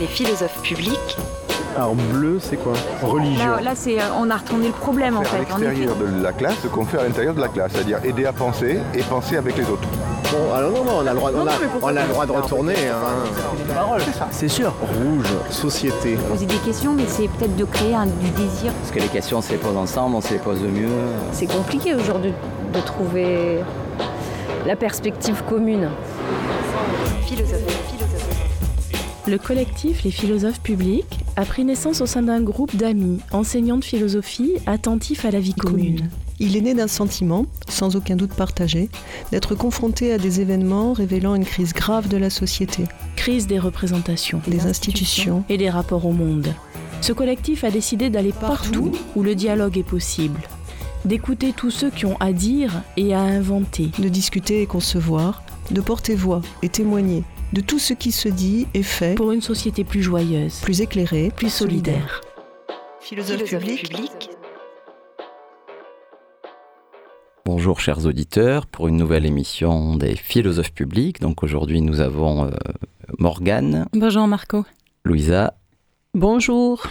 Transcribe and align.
Les 0.00 0.06
philosophes 0.06 0.62
publics. 0.62 1.18
Alors 1.76 1.94
bleu, 1.94 2.38
c'est 2.40 2.56
quoi 2.56 2.72
Religion. 3.02 3.56
Là, 3.56 3.60
là 3.60 3.72
c'est, 3.74 3.98
on 4.18 4.30
a 4.30 4.36
retourné 4.38 4.68
le 4.68 4.72
problème 4.72 5.18
en 5.18 5.22
fait. 5.22 5.36
à 5.36 5.40
effet. 5.42 5.58
l'extérieur 5.58 5.96
de 5.96 6.22
la 6.22 6.32
classe 6.32 6.56
ce 6.62 6.68
qu'on 6.68 6.86
fait 6.86 6.98
à 6.98 7.04
l'intérieur 7.04 7.34
de 7.34 7.40
la 7.40 7.48
classe, 7.48 7.72
c'est-à-dire 7.74 7.98
aider 8.02 8.24
à 8.24 8.32
penser 8.32 8.80
et 8.94 9.02
penser 9.02 9.36
avec 9.36 9.58
les 9.58 9.64
autres. 9.64 9.86
Bon, 10.32 10.54
alors 10.54 10.70
non, 10.70 10.84
non, 10.84 10.92
on 11.02 11.06
a 11.06 11.12
le 11.12 11.16
droit, 11.16 11.30
on 11.34 11.40
a, 11.40 11.44
non, 11.44 11.50
on 11.82 11.88
a 11.88 12.02
le 12.02 12.08
droit 12.08 12.26
de 12.26 12.32
retourner. 12.32 12.74
Hein. 12.88 14.24
C'est 14.30 14.48
sûr. 14.48 14.72
Rouge, 14.80 15.26
société. 15.50 16.16
Poser 16.28 16.46
des 16.46 16.56
questions, 16.56 16.94
mais 16.94 17.04
c'est 17.06 17.28
peut-être 17.28 17.56
de 17.56 17.64
créer 17.64 17.94
un, 17.94 18.06
du 18.06 18.30
désir. 18.30 18.72
Parce 18.72 18.90
que 18.90 19.00
les 19.00 19.08
questions, 19.08 19.38
on 19.38 19.42
se 19.42 19.52
les 19.52 19.58
pose 19.58 19.76
ensemble, 19.76 20.16
on 20.16 20.20
se 20.22 20.32
les 20.32 20.38
pose 20.38 20.60
mieux. 20.62 20.88
C'est 21.32 21.46
compliqué 21.46 21.94
aujourd'hui 21.94 22.32
de 22.72 22.80
trouver 22.80 23.58
la 24.66 24.76
perspective 24.76 25.42
commune. 25.48 25.90
Le 29.30 29.38
collectif 29.38 30.02
Les 30.02 30.10
philosophes 30.10 30.60
publics 30.60 31.20
a 31.36 31.44
pris 31.44 31.64
naissance 31.64 32.00
au 32.00 32.06
sein 32.06 32.22
d'un 32.22 32.40
groupe 32.40 32.74
d'amis, 32.74 33.20
enseignants 33.30 33.76
de 33.76 33.84
philosophie, 33.84 34.54
attentifs 34.66 35.24
à 35.24 35.30
la 35.30 35.38
vie 35.38 35.54
commune. 35.54 36.10
Il 36.40 36.56
est 36.56 36.60
né 36.60 36.74
d'un 36.74 36.88
sentiment, 36.88 37.46
sans 37.68 37.94
aucun 37.94 38.16
doute 38.16 38.34
partagé, 38.34 38.88
d'être 39.30 39.54
confronté 39.54 40.12
à 40.12 40.18
des 40.18 40.40
événements 40.40 40.94
révélant 40.94 41.36
une 41.36 41.44
crise 41.44 41.72
grave 41.74 42.08
de 42.08 42.16
la 42.16 42.28
société, 42.28 42.82
Crise 43.14 43.46
des 43.46 43.60
représentations 43.60 44.42
des 44.48 44.66
institutions, 44.66 45.44
et 45.48 45.58
des 45.58 45.70
rapports 45.70 46.06
au 46.06 46.12
monde. 46.12 46.52
Ce 47.00 47.12
collectif 47.12 47.62
a 47.62 47.70
décidé 47.70 48.10
d'aller 48.10 48.32
partout 48.32 48.90
où 49.14 49.22
le 49.22 49.36
dialogue 49.36 49.78
est 49.78 49.84
possible, 49.84 50.40
d'écouter 51.04 51.52
tous 51.56 51.70
ceux 51.70 51.90
qui 51.90 52.04
ont 52.04 52.16
à 52.18 52.32
dire 52.32 52.82
et 52.96 53.14
à 53.14 53.20
inventer. 53.20 53.90
de 54.00 54.08
discuter 54.08 54.60
et 54.62 54.66
concevoir, 54.66 55.44
de 55.70 55.80
porter 55.80 56.16
voix 56.16 56.42
et 56.62 56.68
témoigner 56.68 57.22
de 57.52 57.60
tout 57.60 57.78
ce 57.78 57.94
qui 57.94 58.12
se 58.12 58.28
dit 58.28 58.66
et 58.74 58.82
fait, 58.82 59.14
pour 59.16 59.32
une 59.32 59.40
société 59.40 59.84
plus 59.84 60.02
joyeuse, 60.02 60.60
plus 60.60 60.80
éclairé, 60.80 61.32
plus 61.34 61.52
solidaire. 61.52 62.20
Philosophe 63.00 63.36
Philosophes 63.38 63.58
public, 63.60 63.90
publics. 63.90 64.30
Bonjour 67.44 67.80
chers 67.80 68.06
auditeurs 68.06 68.66
pour 68.66 68.86
une 68.88 68.96
nouvelle 68.96 69.26
émission 69.26 69.96
des 69.96 70.14
philosophes 70.14 70.72
publics. 70.72 71.20
Donc 71.20 71.42
aujourd'hui 71.42 71.80
nous 71.80 72.00
avons 72.00 72.44
euh, 72.44 72.50
Morgane, 73.18 73.86
Bonjour 73.94 74.26
Marco. 74.28 74.64
Louisa, 75.04 75.54
Bonjour. 76.14 76.86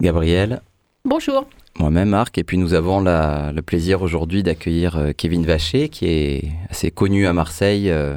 Gabriel, 0.00 0.62
Bonjour. 1.04 1.46
moi-même 1.78 2.08
Marc 2.08 2.38
et 2.38 2.44
puis 2.44 2.56
nous 2.56 2.72
avons 2.72 3.00
la- 3.00 3.52
le 3.52 3.60
plaisir 3.60 4.00
aujourd'hui 4.00 4.42
d'accueillir 4.42 4.96
euh, 4.96 5.12
Kevin 5.14 5.44
Vacher 5.44 5.90
qui 5.90 6.06
est 6.06 6.44
assez 6.70 6.90
connu 6.90 7.26
à 7.26 7.34
Marseille, 7.34 7.90
euh, 7.90 8.16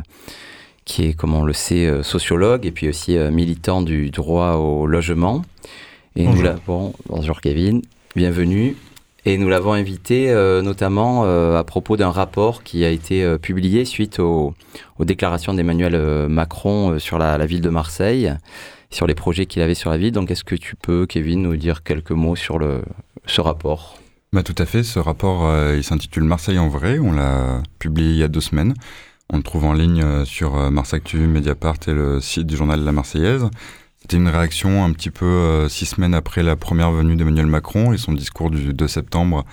qui 0.85 1.05
est 1.05 1.13
comme 1.13 1.33
on 1.33 1.43
le 1.43 1.53
sait 1.53 1.85
euh, 1.85 2.03
sociologue 2.03 2.65
et 2.65 2.71
puis 2.71 2.89
aussi 2.89 3.17
euh, 3.17 3.31
militant 3.31 3.81
du 3.81 4.09
droit 4.11 4.53
au 4.53 4.85
logement. 4.85 5.43
Et 6.15 6.23
nous 6.23 6.29
Bonjour. 6.31 6.43
l'avons, 6.43 6.93
bonjour 7.07 7.41
Kevin, 7.41 7.81
bienvenue. 8.15 8.75
Et 9.25 9.37
nous 9.37 9.47
l'avons 9.47 9.71
invité 9.71 10.29
euh, 10.29 10.61
notamment 10.61 11.23
euh, 11.23 11.57
à 11.57 11.63
propos 11.63 11.95
d'un 11.95 12.11
rapport 12.11 12.61
qui 12.61 12.83
a 12.83 12.89
été 12.89 13.23
euh, 13.23 13.37
publié 13.37 13.85
suite 13.85 14.19
au- 14.19 14.53
aux 14.99 15.05
déclarations 15.05 15.53
d'Emmanuel 15.53 16.27
Macron 16.27 16.99
sur 16.99 17.17
la, 17.17 17.37
la 17.37 17.45
ville 17.45 17.61
de 17.61 17.69
Marseille, 17.69 18.33
sur 18.91 19.07
les 19.07 19.15
projets 19.15 19.45
qu'il 19.45 19.61
avait 19.61 19.75
sur 19.75 19.89
la 19.91 19.97
ville. 19.97 20.11
Donc 20.11 20.29
est-ce 20.29 20.43
que 20.43 20.55
tu 20.55 20.75
peux, 20.75 21.05
Kevin, 21.05 21.41
nous 21.43 21.55
dire 21.55 21.83
quelques 21.83 22.11
mots 22.11 22.35
sur 22.35 22.59
le, 22.59 22.81
ce 23.25 23.39
rapport? 23.39 23.97
Bah, 24.33 24.43
tout 24.43 24.55
à 24.57 24.65
fait, 24.65 24.83
ce 24.83 24.99
rapport 24.99 25.49
il 25.73 25.83
s'intitule 25.83 26.23
Marseille 26.23 26.59
en 26.59 26.67
vrai, 26.67 26.99
on 26.99 27.11
l'a 27.13 27.61
publié 27.79 28.09
il 28.09 28.17
y 28.17 28.23
a 28.23 28.27
deux 28.27 28.41
semaines. 28.41 28.73
On 29.31 29.37
le 29.37 29.43
trouve 29.43 29.65
en 29.65 29.73
ligne 29.73 30.03
euh, 30.03 30.25
sur 30.25 30.55
euh, 30.57 30.69
Mars 30.69 30.93
Actu, 30.93 31.17
Mediapart 31.17 31.77
et 31.87 31.93
le 31.93 32.19
site 32.19 32.45
du 32.45 32.55
journal 32.55 32.83
La 32.83 32.91
Marseillaise. 32.91 33.49
C'était 34.01 34.17
une 34.17 34.27
réaction 34.27 34.83
un 34.83 34.91
petit 34.91 35.09
peu 35.09 35.25
euh, 35.25 35.69
six 35.69 35.85
semaines 35.85 36.13
après 36.13 36.43
la 36.43 36.55
première 36.55 36.91
venue 36.91 37.15
d'Emmanuel 37.15 37.47
Macron 37.47 37.93
et 37.93 37.97
son 37.97 38.11
discours 38.11 38.49
du 38.51 38.73
2 38.73 38.87
septembre 38.87 39.45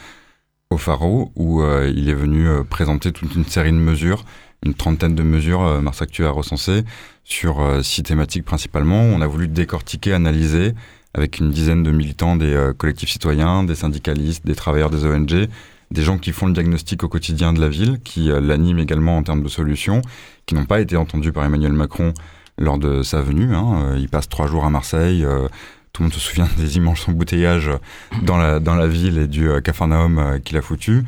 au 0.70 0.76
Faro, 0.76 1.32
où 1.34 1.64
il 1.64 2.08
est 2.08 2.14
venu 2.14 2.46
présenter 2.62 3.10
toute 3.10 3.34
une 3.34 3.44
série 3.44 3.72
de 3.72 3.76
mesures, 3.76 4.24
une 4.64 4.74
trentaine 4.74 5.16
de 5.16 5.24
mesures, 5.24 5.82
Mars 5.82 6.00
Actu 6.00 6.24
a 6.24 6.30
recensé, 6.30 6.84
sur 7.24 7.60
six 7.82 8.04
thématiques 8.04 8.44
principalement. 8.44 9.02
On 9.02 9.20
a 9.20 9.26
voulu 9.26 9.48
décortiquer, 9.48 10.12
analyser, 10.12 10.74
avec 11.12 11.40
une 11.40 11.50
dizaine 11.50 11.82
de 11.82 11.90
militants 11.90 12.36
des 12.36 12.70
collectifs 12.78 13.10
citoyens, 13.10 13.64
des 13.64 13.74
syndicalistes, 13.74 14.46
des 14.46 14.54
travailleurs 14.54 14.90
des 14.90 15.04
ONG, 15.04 15.48
des 15.90 16.02
gens 16.02 16.18
qui 16.18 16.32
font 16.32 16.46
le 16.46 16.52
diagnostic 16.52 17.02
au 17.02 17.08
quotidien 17.08 17.52
de 17.52 17.60
la 17.60 17.68
ville, 17.68 17.98
qui 18.04 18.30
euh, 18.30 18.40
l'animent 18.40 18.78
également 18.80 19.16
en 19.16 19.22
termes 19.22 19.42
de 19.42 19.48
solutions, 19.48 20.02
qui 20.46 20.54
n'ont 20.54 20.64
pas 20.66 20.80
été 20.80 20.96
entendus 20.96 21.32
par 21.32 21.44
Emmanuel 21.44 21.72
Macron 21.72 22.14
lors 22.58 22.78
de 22.78 23.02
sa 23.02 23.20
venue. 23.22 23.54
hein. 23.54 23.90
Euh, 23.92 23.98
Il 23.98 24.08
passe 24.08 24.28
trois 24.28 24.46
jours 24.46 24.64
à 24.64 24.70
Marseille. 24.70 25.24
euh, 25.24 25.48
tout 25.92 26.02
le 26.02 26.06
monde 26.08 26.12
se 26.14 26.20
souvient 26.20 26.48
des 26.58 26.76
immenses 26.76 27.08
embouteillages 27.08 27.70
dans 28.22 28.36
la, 28.36 28.60
dans 28.60 28.76
la 28.76 28.86
ville 28.86 29.18
et 29.18 29.26
du 29.26 29.48
Capharnaüm 29.64 30.38
qu'il 30.44 30.56
a 30.56 30.62
foutu. 30.62 31.04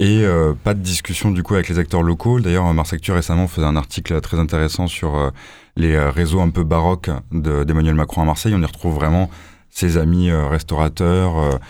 Et 0.00 0.24
pas 0.64 0.74
de 0.74 0.80
discussion 0.80 1.30
du 1.30 1.44
coup 1.44 1.54
avec 1.54 1.68
les 1.68 1.78
acteurs 1.78 2.02
locaux. 2.02 2.40
D'ailleurs, 2.40 2.74
Mars 2.74 2.92
Actu 2.92 3.12
récemment 3.12 3.46
faisait 3.46 3.66
un 3.66 3.76
article 3.76 4.20
très 4.20 4.40
intéressant 4.40 4.88
sur 4.88 5.30
les 5.76 5.96
réseaux 5.96 6.40
un 6.40 6.50
peu 6.50 6.64
baroques 6.64 7.10
de- 7.30 7.62
d'Emmanuel 7.62 7.94
Macron 7.94 8.22
à 8.22 8.24
Marseille. 8.24 8.52
On 8.56 8.60
y 8.60 8.64
retrouve 8.66 8.96
vraiment 8.96 9.30
ses 9.70 9.96
amis 9.96 10.32
restaurateurs, 10.32 11.60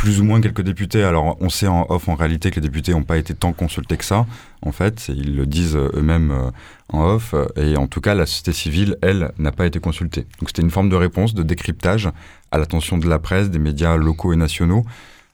plus 0.00 0.18
ou 0.18 0.24
moins 0.24 0.40
quelques 0.40 0.62
députés. 0.62 1.02
Alors, 1.02 1.36
on 1.42 1.50
sait 1.50 1.66
en 1.66 1.84
off 1.90 2.08
en 2.08 2.14
réalité 2.14 2.50
que 2.50 2.54
les 2.54 2.62
députés 2.62 2.92
n'ont 2.92 3.02
pas 3.02 3.18
été 3.18 3.34
tant 3.34 3.52
consultés 3.52 3.98
que 3.98 4.04
ça, 4.06 4.24
en 4.62 4.72
fait. 4.72 5.10
Ils 5.10 5.36
le 5.36 5.44
disent 5.44 5.76
euh, 5.76 5.90
eux-mêmes 5.92 6.30
euh, 6.30 6.50
en 6.88 7.04
off. 7.04 7.34
Et 7.56 7.76
en 7.76 7.86
tout 7.86 8.00
cas, 8.00 8.14
la 8.14 8.24
société 8.24 8.54
civile, 8.54 8.96
elle, 9.02 9.30
n'a 9.36 9.52
pas 9.52 9.66
été 9.66 9.78
consultée. 9.78 10.22
Donc, 10.38 10.48
c'était 10.48 10.62
une 10.62 10.70
forme 10.70 10.88
de 10.88 10.96
réponse, 10.96 11.34
de 11.34 11.42
décryptage 11.42 12.08
à 12.50 12.56
l'attention 12.56 12.96
de 12.96 13.06
la 13.06 13.18
presse, 13.18 13.50
des 13.50 13.58
médias 13.58 13.98
locaux 13.98 14.32
et 14.32 14.36
nationaux. 14.36 14.86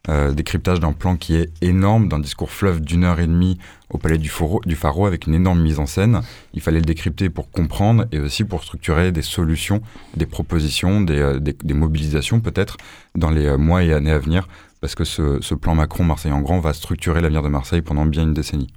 Euh, 0.09 0.31
décryptage 0.33 0.79
d'un 0.79 0.93
plan 0.93 1.17
qui 1.17 1.35
est 1.35 1.51
énorme, 1.63 2.09
d'un 2.09 2.21
discours 2.21 2.53
fleuve 2.53 2.81
d'une 2.81 3.03
heure 3.03 3.19
et 3.19 3.27
demie 3.27 3.59
au 3.91 3.99
palais 3.99 4.19
du, 4.19 4.29
Foro- 4.29 4.61
du 4.65 4.77
Pharo 4.77 5.05
avec 5.05 5.27
une 5.27 5.35
énorme 5.35 5.61
mise 5.61 5.81
en 5.81 5.87
scène. 5.87 6.21
Il 6.55 6.61
fallait 6.61 6.79
le 6.79 6.85
décrypter 6.85 7.29
pour 7.29 7.51
comprendre 7.51 8.07
et 8.13 8.21
aussi 8.21 8.45
pour 8.45 8.63
structurer 8.63 9.11
des 9.11 9.23
solutions, 9.23 9.81
des 10.17 10.27
propositions, 10.27 11.01
des, 11.01 11.19
euh, 11.19 11.41
des- 11.41 11.57
des 11.61 11.75
mobilisations 11.75 12.39
peut-être 12.39 12.77
dans 13.17 13.31
les 13.31 13.47
euh, 13.47 13.57
mois 13.59 13.83
et 13.83 13.93
années 13.93 14.13
à 14.13 14.19
venir, 14.21 14.47
parce 14.81 14.95
que 14.95 15.03
ce, 15.03 15.41
ce 15.41 15.57
plan 15.57 15.75
Macron-Marseille 15.75 16.31
en 16.31 16.41
grand 16.41 16.61
va 16.61 16.73
structurer 16.73 17.21
l'avenir 17.21 17.43
de 17.43 17.49
Marseille 17.49 17.83
pendant 17.83 18.07
bien 18.07 18.23
une 18.23 18.35
décennie. 18.35 18.69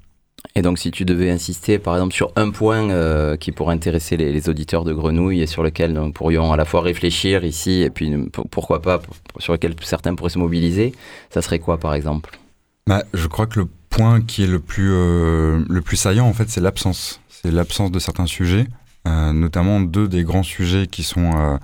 Et 0.55 0.61
donc, 0.61 0.79
si 0.79 0.91
tu 0.91 1.05
devais 1.05 1.29
insister, 1.29 1.79
par 1.79 1.95
exemple, 1.95 2.13
sur 2.13 2.31
un 2.35 2.49
point 2.49 2.89
euh, 2.89 3.37
qui 3.37 3.51
pourrait 3.51 3.75
intéresser 3.75 4.17
les, 4.17 4.49
auditeurs 4.49 4.83
de 4.83 4.93
Grenouille 4.93 5.41
et 5.41 5.47
sur 5.47 5.63
lequel 5.63 5.93
nous 5.93 6.11
pourrions 6.11 6.51
à 6.51 6.57
la 6.57 6.65
fois 6.65 6.81
réfléchir 6.81 7.43
ici 7.43 7.81
et 7.81 7.89
puis 7.89 8.11
pour- 8.31 8.47
pourquoi 8.49 8.81
pas, 8.81 9.01
sur 9.37 9.53
lequel 9.53 9.75
certains 9.81 10.15
pourraient 10.15 10.29
se 10.29 10.39
mobiliser, 10.39 10.93
ça 11.29 11.41
serait 11.41 11.59
quoi, 11.59 11.77
par 11.77 11.93
exemple? 11.93 12.39
Bah, 12.87 13.03
je 13.13 13.27
crois 13.27 13.47
que 13.47 13.59
le 13.59 13.67
point 13.89 14.21
qui 14.21 14.43
est 14.43 14.47
le 14.47 14.59
plus, 14.59 14.91
euh, 14.91 15.63
le 15.69 15.81
plus 15.81 15.97
saillant, 15.97 16.25
en 16.25 16.33
fait, 16.33 16.49
c'est 16.49 16.61
l'absence. 16.61 17.21
C'est 17.29 17.51
l'absence 17.51 17.91
de 17.91 17.99
certains 17.99 18.25
sujets, 18.25 18.65
euh, 19.07 19.31
notamment 19.33 19.79
deux 19.79 20.07
des 20.07 20.23
grands 20.23 20.43
sujets 20.43 20.87
qui 20.87 21.03
sont 21.03 21.59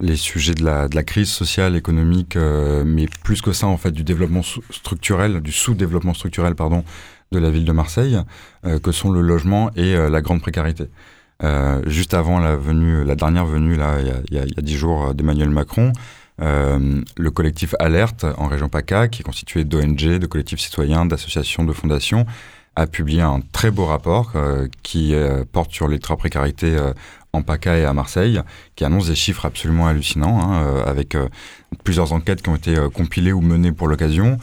les 0.00 0.16
sujets 0.16 0.54
de 0.54 0.64
la, 0.64 0.88
de 0.88 0.96
la 0.96 1.02
crise 1.02 1.30
sociale, 1.30 1.76
économique, 1.76 2.36
mais 2.36 3.06
plus 3.22 3.40
que 3.40 3.52
ça, 3.52 3.68
en 3.68 3.78
fait, 3.78 3.92
du 3.92 4.02
développement 4.02 4.42
structurel, 4.42 5.40
du 5.40 5.52
sous-développement 5.52 6.12
structurel, 6.12 6.54
pardon, 6.54 6.84
de 7.34 7.40
la 7.40 7.50
ville 7.50 7.64
de 7.64 7.72
Marseille, 7.72 8.18
euh, 8.64 8.78
que 8.78 8.92
sont 8.92 9.10
le 9.10 9.20
logement 9.20 9.70
et 9.76 9.94
euh, 9.96 10.08
la 10.08 10.20
grande 10.22 10.40
précarité. 10.40 10.84
Euh, 11.42 11.82
juste 11.86 12.14
avant 12.14 12.38
la 12.38 12.56
venue, 12.56 13.04
la 13.04 13.16
dernière 13.16 13.44
venue, 13.44 13.76
là, 13.76 13.96
il 14.00 14.34
y 14.34 14.38
a- 14.38 14.46
dix 14.62 14.76
jours, 14.76 15.14
d'Emmanuel 15.14 15.50
Macron, 15.50 15.92
le 16.38 17.30
collectif 17.30 17.74
Alerte 17.78 18.24
en 18.38 18.46
région 18.46 18.68
PACA, 18.68 19.08
qui 19.08 19.22
est 19.22 19.24
constitué 19.24 19.64
d'ONG, 19.64 20.18
de 20.18 20.26
collectifs 20.26 20.60
citoyens, 20.60 21.06
d'associations, 21.06 21.64
de 21.64 21.72
fondations, 21.72 22.24
a 22.76 22.86
publié 22.86 23.20
un 23.20 23.40
très 23.52 23.70
beau 23.70 23.84
rapport 23.84 24.32
qui 24.82 25.14
porte 25.52 25.70
sur 25.72 25.86
l'ultra-précarité 25.86 26.76
en 27.32 27.42
PACA 27.42 27.78
et 27.78 27.84
à 27.84 27.92
Marseille, 27.92 28.40
qui 28.74 28.84
annonce 28.84 29.06
des 29.08 29.14
chiffres 29.14 29.46
absolument 29.46 29.86
hallucinants, 29.86 30.40
hein, 30.40 30.82
avec 30.86 31.16
plusieurs 31.84 32.12
enquêtes 32.12 32.42
qui 32.42 32.48
ont 32.48 32.56
été 32.56 32.74
compilées 32.92 33.32
ou 33.32 33.40
menées 33.40 33.72
pour 33.72 33.86
l'occasion, 33.86 34.38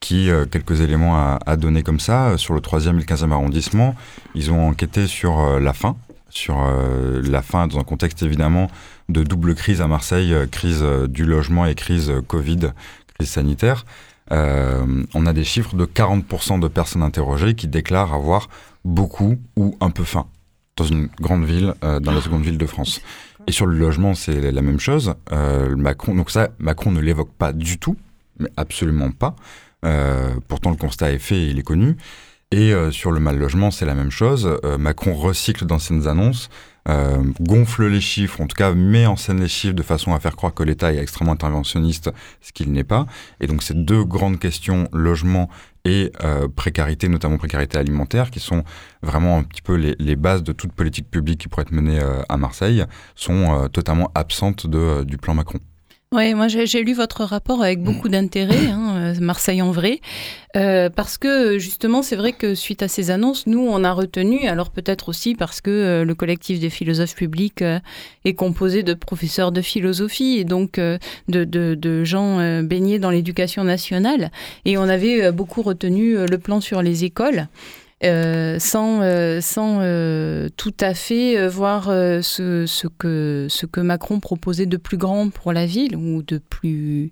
qui, 0.00 0.30
euh, 0.30 0.46
quelques 0.46 0.80
éléments 0.80 1.38
à, 1.44 1.56
donner 1.56 1.82
comme 1.82 2.00
ça, 2.00 2.28
euh, 2.28 2.36
sur 2.36 2.54
le 2.54 2.60
3e 2.60 2.90
et 2.90 2.98
le 2.98 3.02
15e 3.02 3.32
arrondissement, 3.32 3.94
ils 4.34 4.50
ont 4.50 4.68
enquêté 4.68 5.06
sur 5.06 5.40
euh, 5.40 5.60
la 5.60 5.72
faim, 5.72 5.96
sur 6.28 6.58
la 7.22 7.40
faim 7.40 7.66
dans 7.66 7.78
un 7.78 7.84
contexte 7.84 8.22
évidemment 8.22 8.68
de 9.08 9.22
double 9.22 9.54
crise 9.54 9.80
à 9.80 9.86
Marseille, 9.86 10.34
crise 10.50 10.84
du 11.08 11.24
logement 11.24 11.64
et 11.64 11.74
crise 11.74 12.12
Covid, 12.26 12.72
crise 13.14 13.30
sanitaire. 13.30 13.86
On 14.30 15.24
a 15.24 15.32
des 15.32 15.44
chiffres 15.44 15.76
de 15.76 15.86
40% 15.86 16.60
de 16.60 16.68
personnes 16.68 17.02
interrogées 17.02 17.54
qui 17.54 17.68
déclarent 17.68 18.12
avoir 18.12 18.50
beaucoup 18.84 19.36
ou 19.56 19.78
un 19.80 19.88
peu 19.88 20.04
faim 20.04 20.26
dans 20.76 20.84
une 20.84 21.08
grande 21.18 21.46
ville, 21.46 21.72
dans 21.80 22.12
la 22.12 22.20
seconde 22.20 22.42
ville 22.42 22.58
de 22.58 22.66
France. 22.66 23.00
Et 23.46 23.52
sur 23.52 23.64
le 23.64 23.78
logement, 23.78 24.12
c'est 24.12 24.52
la 24.52 24.60
même 24.60 24.80
chose. 24.80 25.14
Macron, 25.30 26.14
donc 26.14 26.30
ça, 26.30 26.50
Macron 26.58 26.90
ne 26.90 27.00
l'évoque 27.00 27.32
pas 27.32 27.54
du 27.54 27.78
tout, 27.78 27.96
mais 28.38 28.50
absolument 28.58 29.10
pas. 29.10 29.36
Euh, 29.86 30.34
pourtant, 30.48 30.70
le 30.70 30.76
constat 30.76 31.12
est 31.12 31.18
fait 31.18 31.36
et 31.36 31.46
il 31.48 31.58
est 31.58 31.62
connu. 31.62 31.96
Et 32.52 32.72
sur 32.92 33.10
le 33.10 33.18
mal 33.18 33.38
logement, 33.38 33.72
c'est 33.72 33.86
la 33.86 33.94
même 33.94 34.12
chose. 34.12 34.48
Macron 34.78 35.14
recycle 35.14 35.66
d'anciennes 35.66 36.06
annonces 36.06 36.48
euh, 36.88 37.22
gonfle 37.40 37.88
les 37.88 38.00
chiffres, 38.00 38.40
en 38.40 38.46
tout 38.46 38.54
cas 38.54 38.72
met 38.72 39.06
en 39.06 39.16
scène 39.16 39.40
les 39.40 39.48
chiffres 39.48 39.74
de 39.74 39.82
façon 39.82 40.14
à 40.14 40.20
faire 40.20 40.36
croire 40.36 40.54
que 40.54 40.62
l'État 40.62 40.92
est 40.92 40.98
extrêmement 40.98 41.32
interventionniste, 41.32 42.10
ce 42.40 42.52
qu'il 42.52 42.70
n'est 42.70 42.84
pas. 42.84 43.06
Et 43.40 43.46
donc 43.48 43.62
ces 43.62 43.74
deux 43.74 44.04
grandes 44.04 44.38
questions, 44.38 44.88
logement 44.92 45.48
et 45.84 46.12
euh, 46.22 46.46
précarité, 46.48 47.08
notamment 47.08 47.38
précarité 47.38 47.78
alimentaire, 47.78 48.30
qui 48.30 48.40
sont 48.40 48.62
vraiment 49.02 49.38
un 49.38 49.42
petit 49.42 49.62
peu 49.62 49.74
les, 49.74 50.16
bases 50.16 50.44
de 50.44 50.52
toute 50.52 50.72
politique 50.72 51.10
publique 51.10 51.40
qui 51.40 51.48
pourrait 51.48 51.62
être 51.62 51.72
menée 51.72 51.98
euh, 51.98 52.22
à 52.28 52.36
Marseille, 52.36 52.84
sont 53.16 53.68
totalement 53.72 54.10
absentes 54.14 54.66
du 54.66 55.18
plan 55.18 55.34
Macron. 55.34 55.58
Oui, 56.12 56.34
moi 56.34 56.46
j'ai 56.46 56.84
lu 56.84 56.94
votre 56.94 57.24
rapport 57.24 57.64
avec 57.64 57.82
beaucoup 57.82 58.08
d'intérêt, 58.08 58.68
hein, 58.68 58.94
euh, 58.96 59.14
Marseille 59.20 59.60
en 59.60 59.72
vrai, 59.72 60.00
euh, 60.56 60.88
parce 60.88 61.18
que 61.18 61.58
justement 61.58 62.00
c'est 62.00 62.14
vrai 62.14 62.32
que 62.32 62.54
suite 62.54 62.84
à 62.84 62.88
ces 62.88 63.10
annonces, 63.10 63.48
nous 63.48 63.58
on 63.58 63.82
a 63.82 63.90
retenu, 63.90 64.46
alors 64.46 64.70
peut-être 64.70 65.08
aussi 65.08 65.34
parce 65.34 65.60
que 65.60 65.70
euh, 65.70 66.04
le 66.04 66.14
collectif 66.14 66.60
des 66.60 66.70
philosophes 66.70 67.16
publics 67.16 67.64
est 68.24 68.34
composé 68.34 68.84
de 68.84 68.94
professeurs 68.94 69.50
de 69.50 69.60
philosophie 69.60 70.38
et 70.38 70.44
donc 70.44 70.74
de, 70.74 70.98
de, 71.26 71.74
de, 71.74 72.04
gens 72.04 72.62
baignés 72.62 73.00
dans 73.00 73.10
l'éducation 73.10 73.64
nationale, 73.64 74.30
et 74.64 74.78
on 74.78 74.84
avait 74.84 75.32
beaucoup 75.32 75.62
retenu 75.62 76.24
le 76.24 76.38
plan 76.38 76.60
sur 76.60 76.82
les 76.82 77.02
écoles. 77.02 77.48
Euh, 78.04 78.58
sans, 78.58 79.00
euh, 79.00 79.40
sans 79.40 79.78
euh, 79.80 80.48
tout 80.58 80.74
à 80.80 80.92
fait 80.92 81.48
voir 81.48 81.84
ce, 81.84 82.66
ce, 82.66 82.86
que, 82.86 83.46
ce 83.48 83.64
que 83.64 83.80
Macron 83.80 84.20
proposait 84.20 84.66
de 84.66 84.76
plus 84.76 84.98
grand 84.98 85.30
pour 85.30 85.52
la 85.52 85.64
ville 85.64 85.96
ou 85.96 86.22
de 86.22 86.36
plus 86.38 87.10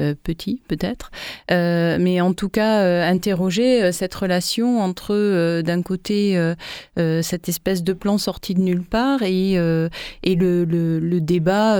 euh, 0.00 0.14
petit 0.14 0.62
peut-être, 0.68 1.10
euh, 1.50 1.98
mais 2.00 2.22
en 2.22 2.32
tout 2.32 2.48
cas 2.48 2.80
euh, 2.80 3.06
interroger 3.06 3.92
cette 3.92 4.14
relation 4.14 4.80
entre 4.80 5.60
d'un 5.60 5.82
côté 5.82 6.40
cette 6.96 7.50
espèce 7.50 7.82
de 7.82 7.92
plan 7.92 8.16
sorti 8.16 8.54
de 8.54 8.60
nulle 8.60 8.84
part 8.84 9.22
et, 9.22 9.52
et 9.52 10.34
le, 10.34 10.64
le, 10.64 11.20
débat 11.20 11.78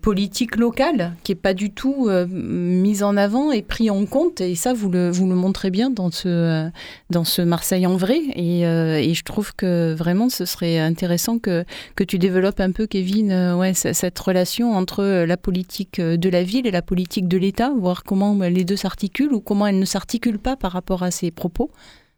politique 0.00 0.56
local 0.56 1.12
qui 1.22 1.32
est 1.32 1.34
pas 1.34 1.52
du 1.52 1.70
tout 1.72 2.08
mis 2.30 3.02
en 3.02 3.18
avant 3.18 3.52
et 3.52 3.60
pris 3.60 3.90
en 3.90 4.06
compte. 4.06 4.40
Et 4.40 4.54
ça 4.54 4.72
vous 4.72 4.88
le, 4.88 5.10
vous 5.10 5.28
le 5.28 5.34
montrez 5.34 5.70
bien 5.70 5.90
dans 5.90 6.10
ce, 6.10 6.70
dans 7.10 7.24
ce 7.24 7.42
Marseille 7.42 7.86
en 7.86 7.96
vrai. 7.96 8.20
Et, 8.34 8.62
et 8.62 9.14
je 9.14 9.24
trouve 9.24 9.54
que 9.54 9.92
vraiment 9.92 10.30
ce 10.30 10.46
serait 10.46 10.78
intéressant 10.78 11.38
que, 11.38 11.64
que 11.96 12.04
tu 12.04 12.18
développes 12.18 12.60
un 12.60 12.72
peu 12.72 12.86
Kevin 12.86 13.54
ouais, 13.54 13.74
cette 13.74 14.18
relation 14.18 14.72
entre 14.72 15.04
la 15.04 15.36
politique 15.36 16.00
de 16.00 16.28
la 16.30 16.42
ville 16.42 16.66
et 16.66 16.70
la 16.70 16.82
politique 16.82 17.09
de 17.18 17.36
l'État, 17.36 17.72
voir 17.76 18.04
comment 18.04 18.34
les 18.34 18.64
deux 18.64 18.76
s'articulent 18.76 19.32
ou 19.32 19.40
comment 19.40 19.66
elles 19.66 19.78
ne 19.78 19.84
s'articulent 19.84 20.38
pas 20.38 20.56
par 20.56 20.72
rapport 20.72 21.02
à 21.02 21.10
ces 21.10 21.30
propos 21.30 21.70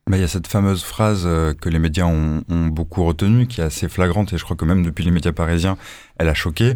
bah, 0.09 0.17
il 0.17 0.21
y 0.21 0.25
a 0.25 0.29
cette 0.29 0.49
fameuse 0.49 0.83
phrase 0.83 1.23
euh, 1.27 1.55
que 1.55 1.69
les 1.69 1.79
médias 1.79 2.06
ont, 2.06 2.43
beaucoup 2.49 3.05
retenue, 3.05 3.47
qui 3.47 3.61
est 3.61 3.65
assez 3.65 3.89
flagrante, 3.89 4.33
et 4.33 4.39
je 4.39 4.43
crois 4.43 4.56
que 4.56 4.65
même 4.65 4.85
depuis 4.85 5.05
les 5.05 5.12
médias 5.12 5.31
parisiens, 5.33 5.77
elle 6.19 6.29
a 6.29 6.35
choqué. 6.35 6.75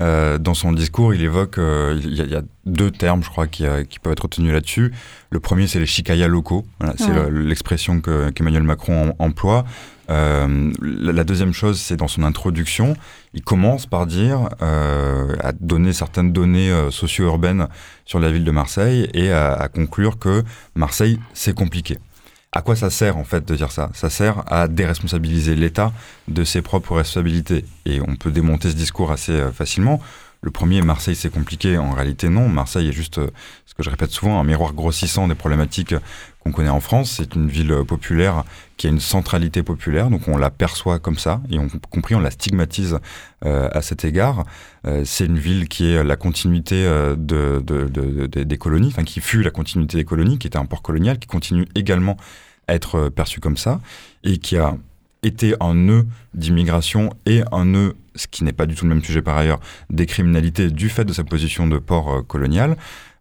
Euh, 0.00 0.38
dans 0.38 0.54
son 0.54 0.72
discours, 0.72 1.12
il 1.12 1.22
évoque, 1.22 1.58
euh, 1.58 2.00
il, 2.02 2.14
y 2.14 2.34
a, 2.34 2.42
deux 2.66 2.90
termes, 2.90 3.22
je 3.22 3.30
crois, 3.30 3.46
qui, 3.46 3.64
qui 3.88 3.98
peuvent 3.98 4.12
être 4.12 4.24
retenus 4.24 4.52
là-dessus. 4.52 4.92
Le 5.30 5.40
premier, 5.40 5.66
c'est 5.66 5.80
les 5.80 5.86
chicayas 5.86 6.28
locaux. 6.28 6.64
c'est 6.96 7.30
l'expression 7.30 8.00
qu'Emmanuel 8.00 8.62
Macron 8.62 9.14
emploie. 9.18 9.64
Euh, 10.10 10.72
la 10.80 11.24
deuxième 11.24 11.52
chose, 11.52 11.78
c'est 11.80 11.96
dans 11.96 12.08
son 12.08 12.22
introduction, 12.22 12.96
il 13.34 13.42
commence 13.42 13.86
par 13.86 14.06
dire, 14.06 14.48
euh, 14.62 15.36
à 15.40 15.52
donner 15.52 15.92
certaines 15.92 16.32
données 16.32 16.70
euh, 16.70 16.90
socio-urbaines 16.90 17.68
sur 18.06 18.18
la 18.18 18.30
ville 18.30 18.44
de 18.44 18.50
Marseille 18.50 19.08
et 19.12 19.30
à, 19.30 19.68
conclure 19.68 20.18
que 20.18 20.44
Marseille, 20.74 21.18
c'est 21.34 21.54
compliqué. 21.54 21.98
À 22.52 22.62
quoi 22.62 22.76
ça 22.76 22.88
sert 22.88 23.18
en 23.18 23.24
fait 23.24 23.46
de 23.46 23.54
dire 23.54 23.70
ça? 23.70 23.90
Ça 23.92 24.08
sert 24.08 24.42
à 24.50 24.68
déresponsabiliser 24.68 25.54
l'État 25.54 25.92
de 26.28 26.44
ses 26.44 26.62
propres 26.62 26.96
responsabilités. 26.96 27.64
Et 27.84 28.00
on 28.00 28.16
peut 28.16 28.30
démonter 28.30 28.70
ce 28.70 28.74
discours 28.74 29.12
assez 29.12 29.38
facilement. 29.52 30.00
Le 30.40 30.50
premier, 30.50 30.80
Marseille, 30.82 31.16
c'est 31.16 31.32
compliqué. 31.32 31.76
En 31.76 31.90
réalité, 31.90 32.28
non. 32.28 32.48
Marseille 32.48 32.88
est 32.88 32.92
juste, 32.92 33.16
ce 33.66 33.74
que 33.74 33.82
je 33.82 33.90
répète 33.90 34.12
souvent, 34.12 34.40
un 34.40 34.44
miroir 34.44 34.72
grossissant 34.72 35.28
des 35.28 35.34
problématiques 35.34 35.94
qu'on 36.40 36.52
connaît 36.52 36.68
en 36.70 36.80
France. 36.80 37.16
C'est 37.18 37.34
une 37.34 37.48
ville 37.48 37.74
populaire 37.86 38.44
qui 38.78 38.86
a 38.86 38.90
une 38.90 39.00
centralité 39.00 39.62
populaire, 39.62 40.08
donc 40.08 40.28
on 40.28 40.38
la 40.38 40.50
perçoit 40.50 41.00
comme 41.00 41.18
ça, 41.18 41.42
et 41.50 41.58
on 41.58 41.68
compris 41.90 42.14
on 42.14 42.20
la 42.20 42.30
stigmatise 42.30 42.98
euh, 43.44 43.68
à 43.72 43.82
cet 43.82 44.04
égard. 44.04 44.44
Euh, 44.86 45.02
c'est 45.04 45.26
une 45.26 45.38
ville 45.38 45.68
qui 45.68 45.90
est 45.90 46.02
la 46.02 46.16
continuité 46.16 46.86
euh, 46.86 47.16
de, 47.16 47.60
des 48.26 48.58
colonies, 48.58 48.88
enfin 48.88 49.02
qui 49.02 49.20
fut 49.20 49.42
la 49.42 49.50
continuité 49.50 49.98
des 49.98 50.04
colonies, 50.04 50.38
qui 50.38 50.46
était 50.46 50.58
un 50.58 50.64
port 50.64 50.80
colonial, 50.80 51.18
qui 51.18 51.26
continue 51.26 51.66
également 51.74 52.16
à 52.68 52.74
être 52.74 53.08
perçu 53.08 53.40
comme 53.40 53.56
ça, 53.56 53.80
et 54.22 54.38
qui 54.38 54.56
a 54.56 54.76
été 55.24 55.56
un 55.58 55.74
nœud 55.74 56.06
d'immigration 56.34 57.10
et 57.26 57.42
un 57.50 57.64
nœud, 57.64 57.96
ce 58.14 58.28
qui 58.28 58.44
n'est 58.44 58.52
pas 58.52 58.66
du 58.66 58.76
tout 58.76 58.84
le 58.84 58.90
même 58.90 59.02
sujet 59.02 59.22
par 59.22 59.36
ailleurs, 59.36 59.58
des 59.90 60.06
criminalités 60.06 60.70
du 60.70 60.88
fait 60.88 61.04
de 61.04 61.12
sa 61.12 61.24
position 61.24 61.66
de 61.66 61.78
port 61.78 62.24
colonial. 62.28 62.76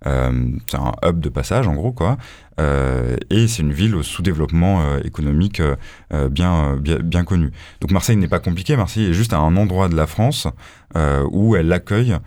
Euh, 0.06 0.52
c'est 0.68 0.78
un 0.78 0.94
hub 1.04 1.20
de 1.20 1.30
passage 1.30 1.68
en 1.68 1.74
gros 1.74 1.92
quoi. 1.92 2.18
Euh, 2.60 3.18
et 3.30 3.48
c'est 3.48 3.62
une 3.62 3.74
ville 3.74 3.96
au 3.96 4.04
sous-développement 4.04 4.82
euh, 4.82 5.00
économique 5.04 5.62
bien, 6.30 6.76
bien, 6.78 6.98
bien 7.00 7.24
connu. 7.24 7.52
Donc 7.82 7.92
Marseille 7.92 8.18
n'est 8.18 8.28
pas 8.28 8.40
compliqué, 8.40 8.76
Marseille 8.76 9.06
est 9.06 9.14
juste 9.14 9.34
un 9.34 9.56
endroit 9.58 9.90
de 9.90 9.96
la 9.96 10.08
France 10.08 10.48
où 11.32 11.56
elle 11.56 11.72
accueille 11.72 12.18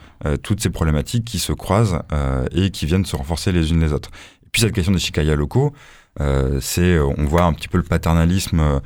toutes 0.42 0.60
ces 0.60 0.70
problématiques 0.70 1.24
qui 1.24 1.38
se 1.38 1.52
croisent 1.52 2.02
et 2.52 2.70
qui 2.70 2.86
viennent 2.86 3.04
se 3.04 3.16
renforcer 3.16 3.52
les 3.52 3.70
unes 3.70 3.80
les 3.80 3.92
autres. 3.92 4.10
Et 4.44 4.48
puis 4.52 4.62
cette 4.62 4.72
question 4.72 4.92
des 4.92 4.98
chicayas 4.98 5.34
locaux, 5.34 5.72
c'est 6.60 6.98
on 6.98 7.24
voit 7.24 7.44
un 7.44 7.52
petit 7.52 7.68
peu 7.68 7.78
le 7.78 7.84
paternalisme 7.84 8.80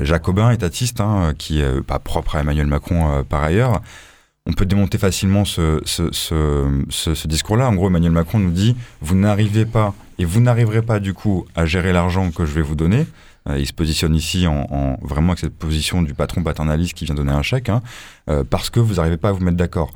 jacobin 0.00 0.50
étatiste 0.50 1.00
hein, 1.00 1.34
qui 1.38 1.60
est 1.60 1.82
pas 1.82 1.98
propre 1.98 2.36
à 2.36 2.40
Emmanuel 2.40 2.66
Macron 2.66 3.24
par 3.28 3.42
ailleurs 3.42 3.80
on 4.48 4.54
peut 4.54 4.66
démonter 4.66 4.98
facilement 4.98 5.44
ce, 5.44 5.80
discours-là. 7.26 7.68
En 7.68 7.74
gros, 7.74 7.88
Emmanuel 7.88 8.12
Macron 8.12 8.38
nous 8.38 8.50
dit 8.50 8.74
vous 9.00 9.14
n'arrivez 9.14 9.66
pas 9.66 9.94
et 10.18 10.24
vous 10.24 10.40
n'arriverez 10.40 10.82
pas 10.82 10.98
du 10.98 11.14
coup 11.14 11.46
à 11.54 11.66
gérer 11.66 11.92
l'argent 11.92 12.30
que 12.30 12.46
je 12.46 12.52
vais 12.52 12.62
vous 12.62 12.74
donner. 12.74 13.06
Euh, 13.48 13.58
il 13.58 13.66
se 13.66 13.72
positionne 13.72 14.14
ici 14.14 14.46
en, 14.46 14.98
vraiment 15.02 15.28
avec 15.28 15.38
cette 15.38 15.56
position 15.56 16.02
du 16.02 16.14
patron 16.14 16.42
paternaliste 16.42 16.94
qui 16.94 17.04
vient 17.04 17.14
donner 17.14 17.32
un 17.32 17.42
chèque, 17.42 17.68
hein, 17.68 17.82
euh, 18.28 18.42
parce 18.48 18.70
que 18.70 18.80
vous 18.80 18.94
n'arrivez 18.94 19.16
pas 19.16 19.28
à 19.28 19.32
vous 19.32 19.44
mettre 19.44 19.56
d'accord. 19.56 19.90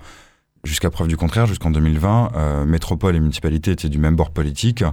Jusqu'à 0.64 0.90
preuve 0.90 1.08
du 1.08 1.16
contraire, 1.16 1.46
jusqu'en 1.46 1.70
2020, 1.70 2.32
euh, 2.34 2.64
métropole 2.64 3.16
et 3.16 3.20
municipalité 3.20 3.72
étaient 3.72 3.88
du 3.88 3.98
même 3.98 4.14
bord 4.14 4.30
politique. 4.30 4.84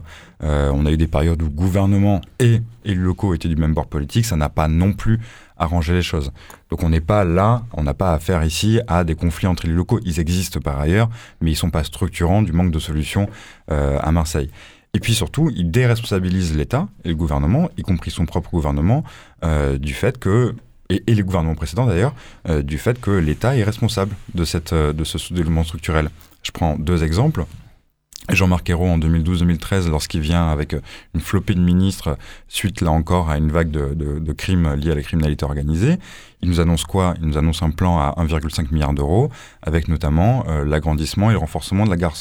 on 0.42 0.86
a 0.86 0.92
eu 0.92 0.98
des 0.98 1.07
périodes 1.07 1.42
où 1.44 1.50
gouvernement 1.50 2.21
et 2.39 2.62
élus 2.86 3.04
locaux 3.04 3.33
étaient 3.36 3.50
du 3.50 3.56
même 3.56 3.74
bord 3.74 3.88
politique. 3.88 4.25
Ça 4.25 4.36
n'a 4.36 4.50
pas 4.50 4.68
non 4.68 4.94
plus 4.94 5.19
arrangé 5.60 5.94
les 5.94 6.01
choses. 6.01 6.31
Donc 6.71 6.83
on 6.83 6.89
n'est 6.89 7.01
pas 7.01 7.24
là, 7.24 7.63
on 7.74 7.83
n'a 7.83 7.94
pas 7.94 8.13
affaire 8.13 8.44
ici 8.44 8.80
à 8.88 9.04
des 9.04 9.16
conflits 9.16 9.47
entre 9.47 9.68
les 9.68 9.73
locaux. 9.73 9.99
Ils 10.06 10.19
existent 10.19 10.59
par 10.59 10.80
ailleurs, 10.80 11.09
mais 11.42 11.52
ils 11.52 11.56
sont 11.56 11.69
pas 11.69 11.83
structurants 11.83 12.42
du 12.42 12.54
manque 12.54 12.71
de 12.71 12.80
solutions 12.80 13.30
euh, 13.69 13.99
à 14.02 14.11
Marseille. 14.11 14.49
Et 14.94 14.99
puis 14.99 15.14
surtout, 15.14 15.52
il 15.56 15.69
déresponsabilise 15.69 16.57
l'État 16.57 16.88
et 17.04 17.09
le 17.09 17.16
gouvernement, 17.16 17.69
y 17.78 17.83
compris 17.83 18.09
son 18.09 18.26
propre 18.26 18.49
gouvernement, 18.49 19.04
euh, 19.44 19.78
du 19.78 19.94
fait 19.94 20.18
que 20.18 20.56
et, 20.90 21.04
les 21.08 21.24
gouvernements 21.24 21.56
précédents 21.56 21.86
d'ailleurs, 21.86 22.14
euh, 22.48 22.62
du 22.62 22.78
fait 22.78 23.00
que 23.00 23.12
l'État 23.12 23.56
est 23.56 23.64
responsable 23.64 24.16
de, 24.34 24.44
cette, 24.44 24.74
de 24.74 25.04
ce 25.04 25.18
structurel. 25.18 26.10
Je 26.44 26.52
prends 26.52 26.76
deux 26.78 27.04
exemples. 27.04 27.46
Jean-Marc 28.31 28.69
Ayrault 28.69 28.90
en 28.90 29.00
2012-2013 29.00 29.90
lorsqu'il 29.90 30.22
vient 30.22 30.48
avec 30.48 30.74
euh, 30.74 30.81
une 31.16 31.22
flopée 31.22 31.56
de 31.56 31.62
ministres 31.62 32.18
suite 32.48 32.81
là 32.81 32.92
encore 32.92 33.30
à 33.30 33.38
une 33.38 33.52
vague 33.52 33.72
de, 33.72 34.34
crimes 34.34 34.74
liés 34.76 34.92
à 34.92 34.96
la 34.96 35.02
criminalité 35.02 35.46
organisée. 35.46 35.98
Il 36.42 36.50
nous 36.50 36.60
annonce 36.60 36.84
quoi? 36.84 37.16
Il 37.22 37.28
nous 37.28 37.38
annonce 37.38 37.64
un 37.64 37.72
plan 37.72 37.98
à 37.98 38.14
1,5 38.18 38.72
milliard 38.72 38.94
d'euros 38.94 39.30
avec 39.62 39.88
notamment 39.88 40.46
euh, 40.48 40.64
l'agrandissement 40.64 41.30
et 41.30 41.34
le 41.34 41.40
renforcement 41.40 41.86
de 41.86 41.90
la 41.90 41.98
gare, 41.98 42.16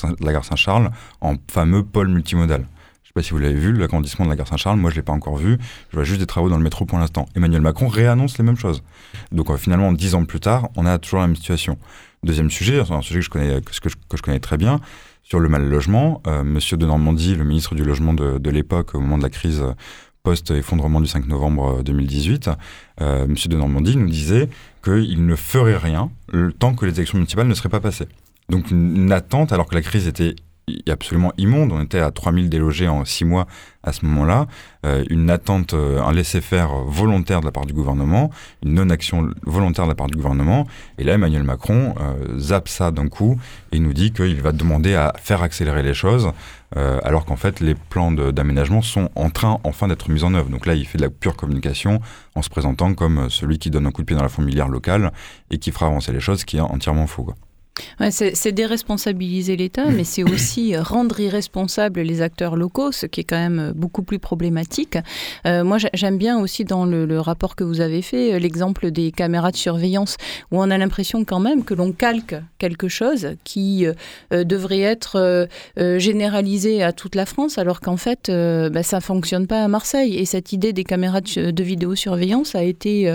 Saint-Charles 0.45 0.91
en 1.21 1.35
fameux 1.51 1.83
pôle 1.85 2.09
multimodal. 2.09 2.67
Si 3.23 3.31
vous 3.31 3.39
l'avez 3.39 3.55
vu, 3.55 3.73
l'agrandissement 3.73 4.25
de 4.25 4.31
la 4.31 4.37
gare 4.37 4.49
Saint-Charles, 4.49 4.79
moi 4.79 4.91
je 4.91 4.97
ne 4.97 5.01
l'ai 5.01 5.05
pas 5.05 5.13
encore 5.13 5.37
vu, 5.37 5.59
je 5.91 5.97
vois 5.97 6.05
juste 6.05 6.21
des 6.21 6.27
travaux 6.27 6.49
dans 6.49 6.59
le 6.59 6.65
métro 6.65 6.85
pour 6.85 6.99
l'instant. 6.99 7.27
Emmanuel 7.35 7.61
Macron 7.61 7.89
réannonce 7.89 8.39
les 8.39 8.45
mêmes 8.45 8.57
choses. 8.57 8.83
Donc 9.33 9.51
euh, 9.51 9.57
finalement, 9.57 9.93
dix 9.93 10.15
ans 10.15 10.25
plus 10.25 10.41
tard, 10.41 10.69
on 10.77 10.87
a 10.87 10.99
toujours 10.99 11.21
la 11.21 11.27
même 11.27 11.37
situation. 11.37 11.79
Deuxième 12.25 12.51
sujet, 12.51 12.81
un 12.91 13.01
sujet 13.01 13.21
que 13.21 13.25
je 14.17 14.23
connais, 14.23 14.41
très 14.41 14.57
bien, 14.57 14.81
sur 15.23 15.39
le 15.39 15.49
mal 15.49 15.69
logement. 15.69 16.21
Euh, 16.27 16.43
Monsieur 16.43 16.77
de 16.77 16.85
Normandie, 16.85 17.37
le 17.37 17.45
ministre 17.45 17.77
du 17.77 17.85
logement 17.85 18.13
de, 18.13 18.51
l'époque, 18.51 18.95
au 18.95 19.01
moment 19.01 19.19
de 19.19 19.23
la 19.23 19.31
crise 19.31 19.63
post-effondrement 20.25 21.01
du 21.01 21.07
5 21.07 21.27
novembre 21.29 21.83
2018, 21.85 22.49
euh, 22.49 22.55
euh, 23.01 23.27
Monsieur 23.29 23.49
de 23.49 23.57
Normandie 23.57 23.97
nous 23.97 24.09
disait 24.09 24.49
qu'il 24.83 25.25
ne 25.27 25.37
ferait 25.37 25.77
rien 25.77 26.11
tant 26.59 26.75
que 26.75 26.87
les 26.87 26.95
élections 26.95 27.19
municipales 27.19 27.47
ne 27.47 27.55
seraient 27.55 27.69
pas 27.69 27.81
passées. 27.81 28.09
Donc 28.49 28.71
une, 28.71 29.13
attente, 29.13 29.53
alors 29.53 29.67
que 29.67 29.75
la 29.75 29.83
crise 29.83 30.09
était 30.09 30.35
absolument 30.89 31.33
immonde. 31.39 31.73
On 31.73 31.83
était 31.83 32.01
à 32.01 32.11
3000 32.11 32.49
délogés 32.49 32.89
en 32.89 33.05
six 33.05 33.25
mois 33.25 33.47
à 33.83 33.93
ce 33.93 34.05
moment-là. 34.07 34.47
Euh, 34.87 35.05
une 35.11 35.31
attente, 35.31 35.75
euh, 35.75 36.01
un 36.01 36.13
laisser-faire 36.13 36.73
volontaire 36.85 37.41
de 37.41 37.47
la 37.47 37.53
part 37.53 37.67
du 37.67 37.73
gouvernement, 37.73 38.31
une 38.65 38.75
non-action 38.75 39.31
volontaire 39.45 39.87
de 39.87 39.91
la 39.91 39.95
part 39.95 40.07
du 40.07 40.17
gouvernement. 40.17 40.67
Et 40.99 41.05
là, 41.05 41.15
Emmanuel 41.15 41.43
Macron 41.43 41.95
euh, 42.01 42.39
zappe 42.39 42.69
ça 42.69 42.91
d'un 42.91 43.09
coup 43.09 43.41
et 43.73 43.79
nous 43.79 43.93
dit 43.93 44.13
qu'il 44.13 44.41
va 44.41 44.53
demander 44.53 44.95
à 44.95 45.13
faire 45.19 45.43
accélérer 45.43 45.83
les 45.83 45.95
choses, 45.95 46.31
alors 47.03 47.25
qu'en 47.25 47.37
fait, 47.37 47.61
les 47.61 47.75
plans 47.75 48.13
d'aménagement 48.13 48.83
sont 48.83 49.09
en 49.15 49.31
train 49.31 49.59
enfin 49.65 49.89
d'être 49.89 50.11
mis 50.11 50.23
en 50.23 50.35
œuvre. 50.35 50.51
Donc 50.51 50.67
là, 50.67 50.75
il 50.75 50.87
fait 50.87 50.99
de 50.99 51.03
la 51.03 51.09
pure 51.09 51.35
communication 51.35 52.01
en 52.35 52.43
se 52.43 52.51
présentant 52.51 52.93
comme 52.93 53.31
celui 53.31 53.59
qui 53.59 53.71
donne 53.71 53.87
un 53.87 53.91
coup 53.91 54.03
de 54.03 54.07
pied 54.07 54.17
dans 54.17 54.23
la 54.23 54.29
fourmilière 54.29 54.69
locale 54.69 55.13
et 55.51 55.59
qui 55.59 55.73
fera 55.73 55.87
avancer 55.87 56.13
les 56.13 56.21
choses, 56.21 56.41
ce 56.41 56.45
qui 56.45 56.59
est 56.59 56.61
entièrement 56.61 57.07
faux. 57.07 57.33
C'est 58.11 58.53
déresponsabiliser 58.53 59.57
l'État, 59.57 59.87
mais 59.87 60.05
c'est 60.05 60.23
aussi 60.31 60.77
rendre 60.77 61.19
irresponsables 61.21 62.01
les 62.01 62.23
acteurs 62.23 62.57
locaux, 62.57 62.93
ce 62.93 63.07
qui 63.07 63.21
est 63.21 63.25
quand 63.25 63.39
même 63.39 63.73
beaucoup 63.75 64.03
plus 64.03 64.19
problématique. 64.19 64.99
Euh, 65.47 65.65
moi, 65.65 65.79
j'aime 65.95 66.19
bien 66.19 66.39
aussi 66.39 66.65
dans 66.65 66.85
le, 66.85 67.19
rapport 67.21 67.57
que 67.57 67.65
vous 67.65 67.81
avez 67.81 68.03
fait 68.03 68.35
euh, 68.35 68.39
l'exemple 68.39 68.91
des 68.91 69.11
caméras 69.11 69.51
de 69.51 69.57
surveillance, 69.57 70.17
où 70.53 70.61
on 70.61 70.71
a 70.71 70.79
l'impression 70.79 71.25
quand 71.25 71.41
même 71.41 71.65
que 71.65 71.75
l'on 71.75 71.93
calque 71.93 72.37
quelque 72.59 72.89
chose 72.89 73.35
qui 73.45 73.87
euh, 73.87 74.45
devrait 74.45 74.81
être 74.81 75.49
généralisé 75.77 76.83
à 76.83 76.93
toute 76.93 77.15
la 77.15 77.27
France, 77.27 77.59
alors 77.59 77.81
qu'en 77.81 77.97
fait, 77.97 78.31
bah, 78.31 78.83
ça 78.83 79.01
fonctionne 79.01 79.47
pas 79.47 79.65
à 79.65 79.69
Marseille. 79.69 80.17
Et 80.17 80.25
cette 80.25 80.53
idée 80.53 80.73
des 80.73 80.85
caméras 80.85 81.21
de, 81.21 81.51
de 81.51 81.63
vidéosurveillance 81.63 82.55
a 82.55 82.63
été 82.63 83.15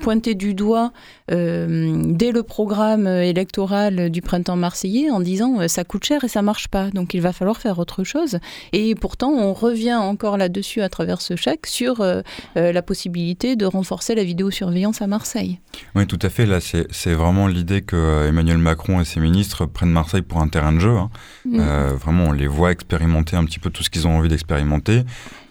pointée 0.00 0.34
du 0.34 0.54
doigt 0.54 0.92
dès 1.28 2.32
le 2.32 2.42
programme 2.42 3.06
électoral 3.06 3.41
électorale 3.42 4.08
du 4.08 4.22
printemps 4.22 4.54
marseillais 4.54 5.10
en 5.10 5.18
disant 5.18 5.60
euh, 5.60 5.66
ça 5.66 5.82
coûte 5.82 6.04
cher 6.04 6.22
et 6.22 6.28
ça 6.28 6.42
marche 6.42 6.68
pas, 6.68 6.90
donc 6.90 7.12
il 7.12 7.20
va 7.20 7.32
falloir 7.32 7.56
faire 7.56 7.80
autre 7.80 8.04
chose. 8.04 8.38
Et 8.72 8.94
pourtant, 8.94 9.30
on 9.30 9.52
revient 9.52 9.94
encore 9.94 10.36
là-dessus 10.36 10.80
à 10.80 10.88
travers 10.88 11.20
ce 11.20 11.34
chèque 11.34 11.66
sur 11.66 12.00
euh, 12.00 12.22
euh, 12.56 12.70
la 12.70 12.82
possibilité 12.82 13.56
de 13.56 13.66
renforcer 13.66 14.14
la 14.14 14.22
vidéosurveillance 14.22 15.02
à 15.02 15.08
Marseille. 15.08 15.58
Oui, 15.96 16.06
tout 16.06 16.20
à 16.22 16.28
fait. 16.28 16.46
Là, 16.46 16.60
c'est 16.60 17.14
vraiment 17.14 17.48
l'idée 17.48 17.82
que 17.82 18.28
Emmanuel 18.28 18.58
Macron 18.58 19.00
et 19.00 19.04
ses 19.04 19.18
ministres 19.18 19.66
prennent 19.66 19.90
Marseille 19.90 20.22
pour 20.22 20.40
un 20.40 20.46
terrain 20.46 20.72
de 20.72 20.78
jeu. 20.78 20.96
Hein. 20.96 21.10
Mm. 21.44 21.60
vraiment, 21.96 22.26
on 22.26 22.32
les 22.32 22.46
voit 22.46 22.70
expérimenter 22.70 23.36
un 23.36 23.44
petit 23.44 23.58
peu 23.58 23.70
tout 23.70 23.82
ce 23.82 23.90
qu'ils 23.90 24.06
ont 24.06 24.16
envie 24.16 24.28
d'expérimenter, 24.28 25.02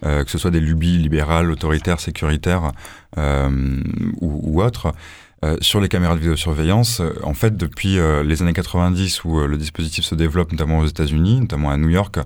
que 0.04 0.30
ce 0.30 0.38
soit 0.38 0.52
des 0.52 0.60
lubies 0.60 0.98
libérales, 0.98 1.52
autoritaires, 1.52 2.00
sécuritaires 2.00 2.72
ou, 3.18 3.42
ou 4.22 4.62
autres. 4.62 4.94
Euh, 5.44 5.58
sur 5.60 5.82
les 5.82 5.90
caméras 5.90 6.14
de 6.14 6.20
vidéosurveillance, 6.20 7.00
euh, 7.00 7.16
en 7.24 7.34
fait, 7.34 7.58
depuis 7.58 7.98
euh, 7.98 8.22
les 8.22 8.44
années 8.44 8.54
90 8.54 9.24
où 9.24 9.40
le 9.40 9.58
dispositif 9.58 10.06
se 10.06 10.14
développe, 10.14 10.52
notamment 10.52 10.80
aux 10.80 10.86
États-Unis, 10.86 11.40
notamment 11.42 11.72
à 11.72 11.78
New 11.78 11.90
York, 11.90 12.20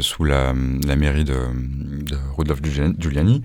sous 0.00 0.24
la, 0.24 0.52
mairie 0.52 1.24
de, 1.24 1.32
de 1.32 2.16
Rudolph 2.36 2.60
Giuliani, 2.98 3.42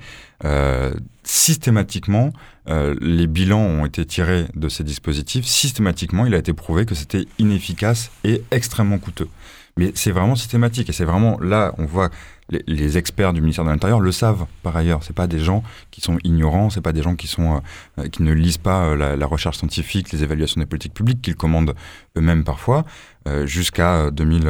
systématiquement, 1.24 2.34
les 2.68 3.26
bilans 3.26 3.62
ont 3.62 3.86
été 3.86 4.06
tirés 4.06 4.48
de 4.54 4.68
ces 4.68 4.84
dispositifs. 4.84 5.46
Systématiquement, 5.46 6.26
il 6.26 6.36
a 6.36 6.38
été 6.38 6.52
prouvé 6.52 6.86
que 6.86 6.94
c'était 6.94 7.26
inefficace 7.38 8.12
et 8.26 8.44
extrêmement 8.52 8.98
coûteux. 8.98 9.30
Mais 9.78 9.94
c'est 9.96 10.12
vraiment 10.12 10.36
systématique 10.36 10.90
et 10.90 10.92
c'est 10.92 11.06
vraiment 11.06 11.40
là, 11.40 11.74
on 11.78 11.86
voit 11.86 12.10
les, 12.50 12.98
experts 12.98 13.34
du 13.34 13.42
ministère 13.42 13.66
de 13.66 13.70
l'Intérieur 13.70 14.00
le 14.00 14.12
savent 14.12 14.46
par 14.64 14.76
ailleurs. 14.76 15.04
C'est 15.04 15.16
pas 15.16 15.28
des 15.28 15.40
gens 15.40 15.64
qui 15.92 16.02
sont 16.02 16.18
ignorants, 16.24 16.70
c'est 16.70 16.82
pas 16.82 16.92
des 16.92 17.02
gens 17.02 17.16
qui 17.16 17.28
sont 17.28 17.62
euh, 18.00 18.08
qui 18.08 18.24
ne 18.24 18.32
lisent 18.32 18.58
pas 18.58 18.86
euh, 18.86 19.16
la, 19.16 19.26
recherche 19.26 19.58
scientifique, 19.58 20.12
les 20.12 20.24
évaluations 20.24 20.60
des 20.60 20.66
politiques 20.66 20.94
publiques 20.94 21.22
qu'ils 21.22 21.36
commandent 21.36 21.76
eux-mêmes 22.18 22.44
parfois. 22.44 22.86
Euh, 23.28 23.46
jusqu'à 23.46 24.10
2000, 24.12 24.42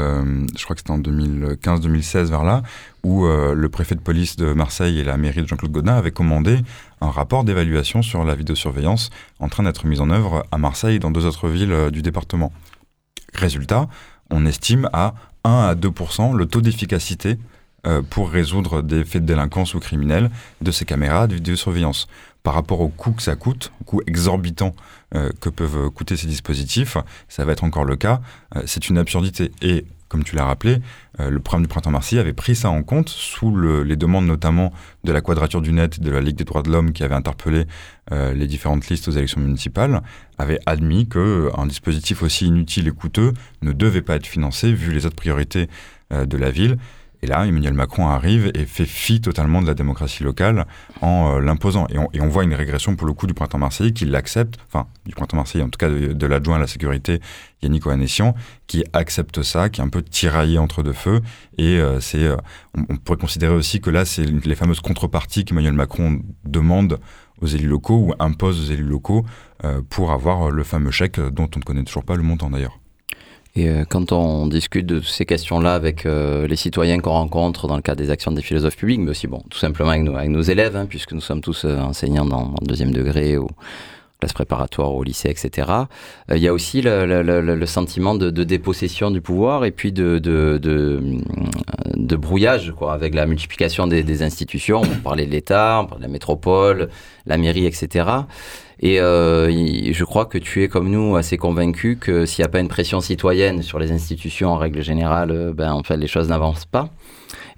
je 0.57 0.63
crois 0.63 0.75
que 0.75 0.81
c'était 0.81 0.91
en 0.91 0.99
2015-2016 0.99 2.25
vers 2.25 2.43
là, 2.43 2.61
où 3.03 3.25
le 3.25 3.69
préfet 3.69 3.95
de 3.95 4.01
police 4.01 4.35
de 4.35 4.53
Marseille 4.53 4.99
et 4.99 5.03
la 5.03 5.17
mairie 5.17 5.41
de 5.41 5.47
Jean-Claude 5.47 5.71
Godin 5.71 5.95
avaient 5.95 6.11
commandé 6.11 6.59
un 7.01 7.09
rapport 7.09 7.43
d'évaluation 7.43 8.01
sur 8.01 8.23
la 8.23 8.35
vidéosurveillance 8.35 9.09
en 9.39 9.49
train 9.49 9.63
d'être 9.63 9.85
mise 9.85 10.01
en 10.01 10.09
œuvre 10.09 10.45
à 10.51 10.57
Marseille 10.57 10.97
et 10.97 10.99
dans 10.99 11.11
deux 11.11 11.25
autres 11.25 11.47
villes 11.47 11.89
du 11.91 12.01
département. 12.01 12.51
Résultat, 13.33 13.87
on 14.29 14.45
estime 14.45 14.89
à 14.93 15.13
1 15.43 15.69
à 15.69 15.75
2 15.75 15.89
le 16.35 16.45
taux 16.45 16.61
d'efficacité 16.61 17.37
euh, 17.87 18.01
pour 18.01 18.29
résoudre 18.29 18.81
des 18.81 19.05
faits 19.05 19.21
de 19.21 19.27
délinquance 19.27 19.73
ou 19.73 19.79
criminels 19.79 20.29
de 20.59 20.69
ces 20.69 20.83
caméras 20.83 21.27
de 21.27 21.35
vidéosurveillance. 21.35 22.07
Par 22.43 22.53
rapport 22.53 22.81
au 22.81 22.89
coût 22.89 23.13
que 23.13 23.21
ça 23.21 23.37
coûte, 23.37 23.71
au 23.79 23.83
coût 23.85 24.01
exorbitant 24.05 24.75
euh, 25.15 25.29
que 25.39 25.47
peuvent 25.47 25.89
coûter 25.89 26.17
ces 26.17 26.27
dispositifs, 26.27 26.97
ça 27.29 27.45
va 27.45 27.53
être 27.53 27.63
encore 27.63 27.85
le 27.85 27.95
cas, 27.95 28.19
euh, 28.57 28.63
c'est 28.65 28.89
une 28.89 28.97
absurdité. 28.97 29.51
Et 29.61 29.85
comme 30.09 30.25
tu 30.25 30.35
l'as 30.35 30.43
rappelé, 30.43 30.79
le 31.19 31.39
programme 31.39 31.61
du 31.61 31.67
printemps 31.67 31.91
marseillais 31.91 32.19
avait 32.19 32.33
pris 32.33 32.55
ça 32.55 32.71
en 32.71 32.81
compte 32.81 33.09
sous 33.09 33.55
les 33.55 33.95
demandes 33.95 34.25
notamment 34.25 34.73
de 35.03 35.11
la 35.11 35.21
Quadrature 35.21 35.61
du 35.61 35.71
Net 35.71 35.99
et 35.99 36.01
de 36.01 36.09
la 36.09 36.19
Ligue 36.19 36.35
des 36.35 36.45
droits 36.45 36.63
de 36.63 36.71
l'homme 36.71 36.93
qui 36.93 37.03
avait 37.03 37.13
interpellé 37.13 37.65
les 38.09 38.47
différentes 38.47 38.87
listes 38.89 39.07
aux 39.07 39.11
élections 39.11 39.39
municipales, 39.39 40.01
avait 40.39 40.57
admis 40.65 41.07
qu'un 41.07 41.67
dispositif 41.67 42.23
aussi 42.23 42.47
inutile 42.47 42.87
et 42.87 42.91
coûteux 42.91 43.33
ne 43.61 43.71
devait 43.71 44.01
pas 44.01 44.15
être 44.15 44.25
financé 44.25 44.73
vu 44.73 44.91
les 44.91 45.05
autres 45.05 45.15
priorités 45.15 45.69
de 46.09 46.37
la 46.37 46.49
ville 46.49 46.79
et 47.21 47.27
là, 47.27 47.45
Emmanuel 47.45 47.73
Macron 47.73 48.07
arrive 48.07 48.51
et 48.53 48.65
fait 48.65 48.85
fi 48.85 49.19
totalement 49.19 49.61
de 49.61 49.67
la 49.67 49.73
démocratie 49.73 50.23
locale 50.23 50.65
en 51.01 51.35
euh, 51.35 51.39
l'imposant. 51.41 51.85
Et 51.89 52.21
on, 52.21 52.27
voit 52.27 52.43
une 52.43 52.53
régression 52.53 52.95
pour 52.95 53.07
le 53.07 53.13
coup 53.13 53.27
du 53.27 53.33
printemps 53.33 53.57
marseillais 53.57 53.91
qui 53.91 54.05
l'accepte, 54.05 54.57
enfin 54.67 54.87
du 55.05 55.13
printemps 55.13 55.35
marseillais, 55.35 55.63
en 55.63 55.69
tout 55.69 55.77
cas 55.77 55.89
de, 55.89 56.25
l'adjoint 56.27 56.55
à 56.55 56.59
la 56.59 56.67
sécurité 56.67 57.19
Yannick 57.61 57.85
Ohanessian, 57.87 58.35
qui 58.67 58.85
accepte 58.93 59.41
ça, 59.41 59.69
qui 59.69 59.81
est 59.81 59.83
un 59.83 59.89
peu 59.89 60.01
tiraillé 60.01 60.59
entre 60.59 60.81
deux 60.81 60.93
feux. 60.93 61.21
Et 61.57 61.77
euh, 61.77 61.99
c'est, 61.99 62.23
euh, 62.23 62.37
on, 62.77 62.95
pourrait 62.95 63.17
considérer 63.17 63.53
aussi 63.53 63.81
que 63.81 63.89
là, 63.89 64.05
c'est 64.05 64.23
les 64.23 64.55
fameuses 64.55 64.79
contreparties 64.79 65.43
qu'Emmanuel 65.43 65.73
Macron 65.73 66.21
demande 66.45 66.99
aux 67.41 67.47
élus 67.47 67.67
locaux 67.67 67.97
ou 67.97 68.13
impose 68.19 68.59
aux 68.59 68.73
élus 68.73 68.83
locaux 68.83 69.25
pour 69.89 70.11
avoir 70.11 70.51
le 70.51 70.63
fameux 70.63 70.91
chèque 70.91 71.21
dont 71.21 71.49
on 71.55 71.59
ne 71.59 71.63
connaît 71.63 71.83
toujours 71.83 72.03
pas 72.03 72.15
le 72.15 72.23
montant 72.23 72.49
d'ailleurs. 72.49 72.79
Et 73.55 73.67
euh, 73.67 73.83
quand 73.87 74.11
on 74.11 74.47
discute 74.47 74.85
de 74.85 75.01
ces 75.01 75.25
questions-là 75.25 75.73
avec 75.73 76.05
euh, 76.05 76.47
les 76.47 76.55
citoyens 76.55 76.99
qu'on 76.99 77.11
rencontre 77.11 77.67
dans 77.67 77.75
le 77.75 77.81
cadre 77.81 78.01
des 78.01 78.11
actions 78.11 78.31
des 78.31 78.41
philosophes 78.41 78.77
publics, 78.77 78.99
mais 78.99 79.11
aussi 79.11 79.27
bon, 79.27 79.41
tout 79.49 79.57
simplement 79.57 79.89
avec 79.89 80.29
nos, 80.29 80.41
élèves, 80.41 80.75
hein, 80.75 80.85
puisque 80.87 81.13
nous 81.13 81.21
sommes 81.21 81.41
tous 81.41 81.65
euh, 81.65 81.77
enseignants 81.79 82.25
dans, 82.25 82.53
deuxième 82.61 82.91
degré 82.91 83.37
ou 83.37 83.47
classe 84.19 84.33
préparatoire 84.33 84.93
au 84.93 85.01
lycée, 85.01 85.29
etc. 85.29 85.67
Il 86.29 86.39
y 86.39 86.47
a 86.49 86.53
aussi 86.53 86.81
le, 86.81 87.65
sentiment 87.65 88.15
de, 88.15 88.29
dépossession 88.43 89.11
du 89.11 89.21
pouvoir 89.21 89.63
et 89.63 89.71
puis 89.71 89.93
de, 89.93 90.19
brouillage 92.17 92.73
quoi, 92.77 92.93
avec 92.93 93.15
la 93.15 93.25
multiplication 93.25 93.87
des, 93.87 94.21
institutions. 94.21 94.81
On 94.81 95.01
parlait 95.01 95.25
de 95.25 95.31
l'État, 95.31 95.87
de 95.95 96.01
la 96.01 96.09
métropole, 96.09 96.89
la 97.27 97.37
mairie, 97.37 97.65
etc. 97.65 98.09
Et 98.81 99.01
euh, 99.01 99.51
je 99.91 100.03
crois 100.05 100.25
que 100.25 100.37
tu 100.37 100.63
es 100.63 100.69
comme 100.69 100.89
nous 100.89 101.15
assez 101.17 101.37
convaincu 101.37 101.97
que 101.97 102.25
s'il 102.25 102.43
n'y 102.43 102.45
a 102.45 102.49
pas 102.49 102.59
une 102.59 102.69
pression 102.69 103.01
citoyenne 103.01 103.61
sur 103.61 103.77
les 103.77 103.91
institutions 103.91 104.49
en 104.49 104.57
règle 104.57 104.81
générale, 104.81 105.31
euh, 105.31 105.53
ben 105.53 105.73
en 105.73 105.83
fait 105.83 105.97
les 105.97 106.07
choses 106.07 106.29
n'avancent 106.29 106.65
pas. 106.65 106.89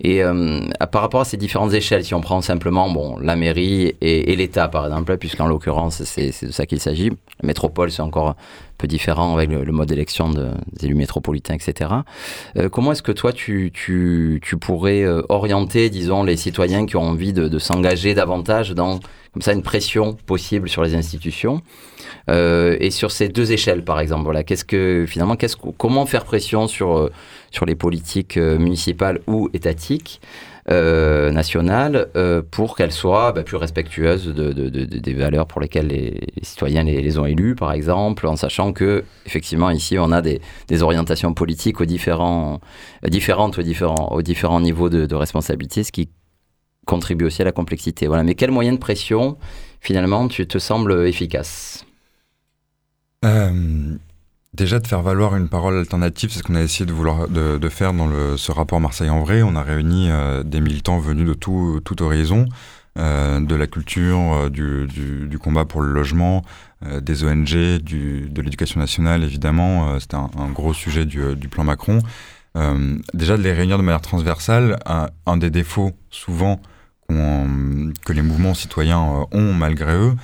Et 0.03 0.23
euh, 0.23 0.61
par 0.91 1.01
rapport 1.03 1.21
à 1.21 1.25
ces 1.25 1.37
différentes 1.37 1.73
échelles, 1.73 2.03
si 2.03 2.15
on 2.15 2.21
prend 2.21 2.41
simplement 2.41 2.89
bon, 2.89 3.17
la 3.19 3.35
mairie 3.35 3.95
et, 4.01 4.35
l'État, 4.35 4.67
par 4.67 4.85
exemple, 4.85 5.15
puisqu'en 5.17 5.45
l'occurrence, 5.47 6.03
c'est 6.03 6.31
de 6.45 6.51
ça 6.51 6.65
qu'il 6.65 6.79
s'agit. 6.79 7.09
La 7.41 7.47
métropole, 7.47 7.91
c'est 7.91 8.01
encore 8.01 8.29
un 8.29 8.35
peu 8.79 8.87
différent 8.87 9.35
avec 9.35 9.51
le, 9.51 9.71
mode 9.71 9.87
d'élection 9.87 10.29
des 10.29 10.85
élus 10.85 10.95
métropolitains, 10.95 11.53
etc. 11.53 11.91
Euh, 12.57 12.67
comment 12.67 12.93
est-ce 12.93 13.03
que 13.03 13.11
toi, 13.11 13.31
tu, 13.31 13.71
tu, 13.71 14.41
tu 14.43 14.57
pourrais 14.57 15.03
euh, 15.03 15.21
orienter, 15.29 15.91
disons, 15.91 16.23
les 16.23 16.35
citoyens 16.35 16.87
qui 16.87 16.95
ont 16.95 17.03
envie 17.03 17.31
de, 17.31 17.47
de 17.47 17.59
s'engager 17.59 18.15
davantage 18.15 18.71
dans 18.71 18.99
comme 19.33 19.41
ça 19.41 19.53
une 19.53 19.61
pression 19.61 20.17
possible 20.25 20.67
sur 20.67 20.83
les 20.83 20.93
institutions 20.95 21.61
euh, 22.29 22.77
et 22.79 22.91
sur 22.91 23.11
ces 23.11 23.29
deux 23.29 23.51
échelles, 23.51 23.83
par 23.83 23.99
exemple. 23.99 24.23
Voilà, 24.23 24.43
qu'est-ce 24.43 24.65
que 24.65 25.05
finalement, 25.07 25.35
comment 25.77 26.05
faire 26.05 26.25
pression 26.25 26.67
sur 26.67 26.97
euh, 26.97 27.11
sur 27.51 27.65
les 27.65 27.75
politiques 27.75 28.37
euh, 28.37 28.57
municipales 28.57 29.19
ou 29.27 29.49
étatiques 29.53 30.21
nationales 30.69 32.07
pour 32.51 32.77
qu'elles 32.77 32.93
soient 32.93 33.33
bah, 33.33 33.43
plus 33.43 33.57
respectueuses 33.57 34.27
de, 34.27 34.53
de, 34.53 34.69
de, 34.69 34.85
des 34.85 35.13
valeurs 35.13 35.45
pour 35.45 35.59
lesquelles 35.59 35.87
les, 35.87 36.21
citoyens 36.43 36.83
les, 36.83 37.17
ont 37.17 37.25
élus, 37.25 37.55
par 37.55 37.73
exemple, 37.73 38.25
en 38.25 38.37
sachant 38.37 38.71
que 38.71 39.03
effectivement 39.25 39.69
ici 39.71 39.97
on 39.99 40.11
a 40.11 40.21
des, 40.21 40.39
orientations 40.81 41.33
politiques 41.33 41.81
aux 41.81 41.85
différents, 41.85 42.61
différentes 43.03 43.57
aux 43.57 43.63
différents, 43.63 44.09
aux 44.11 44.21
différents 44.21 44.61
niveaux 44.61 44.89
de, 44.89 45.15
responsabilité, 45.15 45.83
ce 45.83 45.91
qui 45.91 46.09
contribue 46.85 47.25
aussi 47.25 47.41
à 47.41 47.45
la 47.45 47.51
complexité. 47.51 48.07
Voilà. 48.07 48.23
Mais 48.23 48.35
quel 48.35 48.51
moyen 48.51 48.71
de 48.71 48.77
pression 48.77 49.37
finalement 49.81 50.27
tu 50.27 50.47
te 50.47 50.59
semble 50.59 51.05
efficace 51.07 51.85
Déjà 54.53 54.79
de 54.79 54.87
faire 54.87 55.01
valoir 55.01 55.37
une 55.37 55.47
parole 55.47 55.77
alternative, 55.77 56.29
c'est 56.31 56.39
ce 56.39 56.43
qu'on 56.43 56.55
a 56.55 56.61
essayé 56.61 56.85
de, 56.85 56.91
vouloir, 56.91 57.29
de, 57.29 57.69
faire 57.69 57.93
dans 57.93 58.07
le, 58.07 58.35
ce 58.35 58.51
rapport 58.51 58.81
Marseille 58.81 59.09
en 59.09 59.21
vrai. 59.21 59.43
On 59.43 59.55
a 59.55 59.61
réuni 59.61 60.09
euh, 60.11 60.43
des 60.43 60.59
militants 60.59 60.99
venus 60.99 61.25
de 61.25 61.33
tout, 61.33 61.79
tout 61.85 62.01
horizon, 62.01 62.47
de 62.97 63.55
la 63.55 63.67
culture, 63.67 64.49
du, 64.49 64.87
du, 64.87 65.39
combat 65.39 65.63
pour 65.63 65.81
le 65.81 65.93
logement, 65.93 66.43
des 66.85 67.23
ONG, 67.23 67.79
du, 67.81 68.29
de 68.29 68.41
l'éducation 68.41 68.81
nationale, 68.81 69.23
évidemment. 69.23 69.97
C'était 69.99 70.17
un, 70.17 70.49
gros 70.53 70.73
sujet 70.73 71.05
du, 71.05 71.35
du 71.37 71.47
plan 71.47 71.63
Macron. 71.63 71.99
déjà, 73.13 73.37
de 73.37 73.41
les 73.41 73.53
réunir 73.53 73.77
de 73.77 73.83
manière 73.83 74.01
transversale, 74.01 74.77
un, 74.85 75.07
un 75.25 75.37
des 75.37 75.49
défauts 75.49 75.93
souvent 76.09 76.59
que 77.07 78.13
les 78.13 78.21
mouvements 78.21 78.53
citoyens 78.53 79.25
ont 79.31 79.53
malgré 79.53 79.95
eux, 79.95 80.15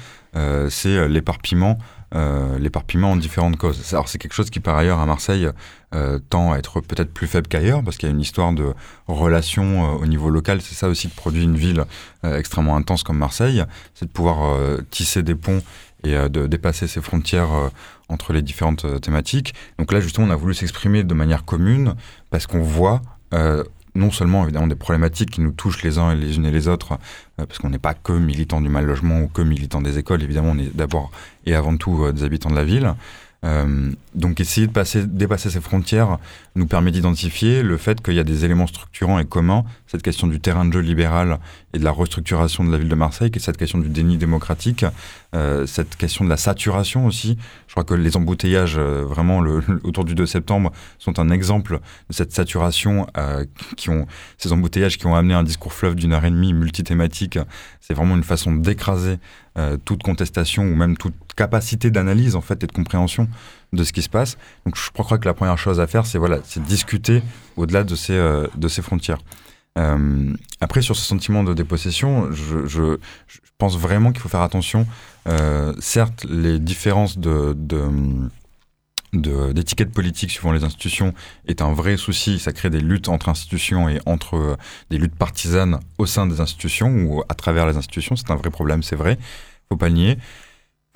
c'est 0.70 1.08
l'éparpillement 1.08 1.80
euh, 2.16 2.58
l'éparpillement 2.58 3.12
en 3.12 3.16
différentes 3.18 3.58
causes. 3.58 3.94
Alors 3.94 4.08
c'est 4.08 4.18
quelque 4.18 4.34
chose 4.34 4.50
qui 4.50 4.62
par 4.62 4.78
ailleurs 4.78 5.00
à 5.00 5.06
Marseille 5.06 5.50
euh, 5.94 6.20
tend 6.30 6.54
à 6.54 6.58
être 6.58 6.80
peut-être 6.80 7.14
plus 7.14 7.28
faible 7.28 7.50
qu'ailleurs 7.50 7.84
parce 7.84 7.98
qu'il 7.98 8.08
y 8.08 8.12
a 8.12 8.16
une 8.16 8.22
histoire 8.22 8.54
de 8.54 8.74
relations 9.08 9.84
euh, 9.84 9.98
au 9.98 10.06
niveau 10.06 10.30
local. 10.30 10.62
C'est 10.62 10.76
ça 10.76 10.88
aussi 10.88 11.10
qui 11.10 11.16
produit 11.16 11.44
une 11.44 11.58
ville 11.58 11.84
extrêmement 12.24 12.78
intense 12.78 13.04
comme 13.04 13.18
Marseille, 13.18 13.64
c'est 13.94 14.06
de 14.06 14.12
pouvoir 14.12 14.58
tisser 14.90 15.24
des 15.24 15.36
ponts 15.36 15.62
et 16.04 16.14
de 16.30 16.46
dépasser 16.46 16.88
ces 16.88 17.02
frontières 17.02 17.50
entre 18.10 18.34
les 18.34 18.42
différentes 18.42 19.00
thématiques. 19.02 19.54
Donc 19.80 19.94
là 19.94 20.02
justement 20.02 20.28
on 20.28 20.30
a 20.30 20.36
voulu 20.36 20.54
s'exprimer 20.54 21.04
de 21.04 21.14
manière 21.14 21.46
commune 21.46 21.96
parce 22.30 22.48
qu'on 22.48 22.62
voit 22.62 23.02
non 23.98 24.12
seulement 24.12 24.44
évidemment 24.44 24.68
des 24.68 24.76
problématiques 24.76 25.32
qui 25.32 25.42
nous 25.42 25.52
touchent 25.52 25.84
les 25.84 25.98
uns 25.98 26.12
et 26.12 26.16
les 26.16 26.38
unes 26.38 26.46
et 26.46 26.52
les 26.52 26.68
autres, 26.68 26.94
euh, 26.94 27.46
parce 27.46 27.58
qu'on 27.58 27.70
n'est 27.70 27.80
pas 27.80 27.94
que 27.94 28.14
militants 28.14 28.62
du 28.62 28.70
mal 28.70 28.86
logement 28.86 29.22
ou 29.22 29.28
que 29.28 29.42
militants 29.42 29.82
des 29.82 29.98
écoles, 29.98 30.24
évidemment 30.24 30.52
on 30.52 30.58
est 30.60 30.76
d'abord 30.76 31.12
et 31.46 31.56
avant 31.56 31.76
tout 31.76 32.04
euh, 32.04 32.14
des 32.14 32.24
habitants 32.24 32.50
de 32.50 32.56
la 32.56 32.64
ville, 32.64 32.94
euh, 33.46 33.92
donc 34.16 34.40
essayer 34.40 34.66
de 34.66 34.72
passer, 34.72 35.06
dépasser 35.06 35.52
ces 35.52 35.62
frontières 35.62 36.18
nous 36.56 36.66
permet 36.66 36.90
d'identifier 36.90 37.62
le 37.62 37.78
fait 37.78 38.02
qu'il 38.02 38.16
y 38.16 38.20
a 38.20 38.24
des 38.24 38.46
éléments 38.46 38.66
structurants 38.66 39.20
et 39.20 39.26
communs, 39.26 39.64
cette 39.86 40.02
question 40.02 40.26
du 40.26 40.40
terrain 40.40 40.66
de 40.66 40.74
jeu 40.74 40.80
libéral 40.80 41.40
et 41.74 41.78
de 41.78 41.84
la 41.84 41.92
restructuration 41.92 42.64
de 42.64 42.72
la 42.72 42.80
ville 42.80 42.90
de 42.90 42.96
Marseille, 42.96 43.30
est 43.34 43.40
cette 43.40 43.58
question 43.58 43.78
du 43.78 43.90
déni 43.90 44.18
démocratique, 44.18 44.86
euh, 45.36 45.68
cette 45.68 45.96
question 45.98 46.26
de 46.26 46.30
la 46.30 46.38
saturation 46.38 47.06
aussi. 47.06 47.38
Je 47.68 47.74
crois 47.74 47.84
que 47.84 47.94
les 47.94 48.18
embouteillages, 48.18 48.78
euh, 48.78 49.04
vraiment 49.04 49.40
autour 49.84 50.04
du 50.04 50.16
2 50.16 50.26
septembre, 50.26 50.72
sont 50.98 51.20
un 51.20 51.30
exemple 51.30 51.80
de 52.10 52.16
cette 52.16 52.32
saturation, 52.34 53.06
qui 53.76 53.90
ont, 53.90 54.08
ces 54.38 54.52
embouteillages 54.52 54.98
qui 54.98 55.06
ont 55.06 55.16
amené 55.16 55.36
un 55.36 55.44
discours 55.44 55.74
fleuve 55.74 55.96
d'une 55.96 56.14
heure 56.14 56.26
et 56.26 56.32
demie 56.32 56.54
multithématique. 56.54 57.38
C'est 57.82 57.94
vraiment 57.94 58.16
une 58.16 58.24
façon 58.24 58.54
d'écraser 58.54 59.18
toute 59.86 60.04
contestation 60.04 60.64
ou 60.64 60.76
même 60.76 60.98
toute 60.98 61.16
capacité 61.36 61.90
d'analyse 61.92 62.36
en 62.36 62.42
fait 62.42 62.64
et 62.64 62.68
de 62.68 62.72
compréhension 62.72 63.28
de 63.74 63.84
ce 63.84 63.94
qui 63.94 64.02
se 64.02 64.10
passe. 64.10 64.38
Donc 64.66 64.76
je 64.76 64.92
crois 64.92 65.18
que 65.18 65.28
la 65.28 65.34
première 65.34 65.58
chose 65.58 65.80
à 65.80 65.88
faire, 65.88 66.06
c'est 66.06 66.18
voilà, 66.18 66.40
c'est 66.44 66.62
discuter 66.62 67.22
au-delà 67.56 67.84
de 67.84 67.96
ces 67.96 68.14
euh, 68.14 68.48
de 68.56 68.68
ces 68.68 68.82
frontières. 68.82 69.20
Euh, 69.78 70.34
après, 70.60 70.82
sur 70.82 70.96
ce 70.96 71.06
sentiment 71.06 71.44
de 71.44 71.54
dépossession, 71.54 72.32
je, 72.32 72.66
je, 72.66 72.98
pense 73.60 73.78
vraiment 73.78 74.12
qu'il 74.12 74.22
faut 74.22 74.30
faire 74.30 74.42
attention. 74.42 74.86
Euh, 75.28 75.74
certes, 75.80 76.26
les 76.30 76.60
différences 76.60 77.18
de, 77.18 77.56
d'étiquette 79.14 79.92
politique 79.92 80.30
suivant 80.32 80.52
les 80.52 80.64
institutions 80.64 81.14
est 81.48 81.62
un 81.62 81.74
vrai 81.74 81.98
souci. 81.98 82.38
Ça 82.38 82.54
crée 82.54 82.70
des 82.70 82.82
luttes 82.82 83.10
entre 83.10 83.30
institutions 83.30 83.90
et 83.90 84.00
entre 84.06 84.58
des 84.90 84.98
luttes 84.98 85.16
partisanes 85.16 85.80
au 85.98 86.06
sein 86.06 86.28
des 86.28 86.40
institutions 86.40 87.04
ou 87.04 87.24
à 87.30 87.34
travers 87.34 87.66
les 87.66 87.78
institutions. 87.78 88.16
C'est 88.16 88.32
un 88.32 88.36
vrai 88.36 88.52
problème, 88.52 88.84
c'est 88.84 88.96
vrai. 88.96 89.18
Faut 89.70 89.78
pas 89.78 89.90
le 89.90 89.96
nier 89.96 90.18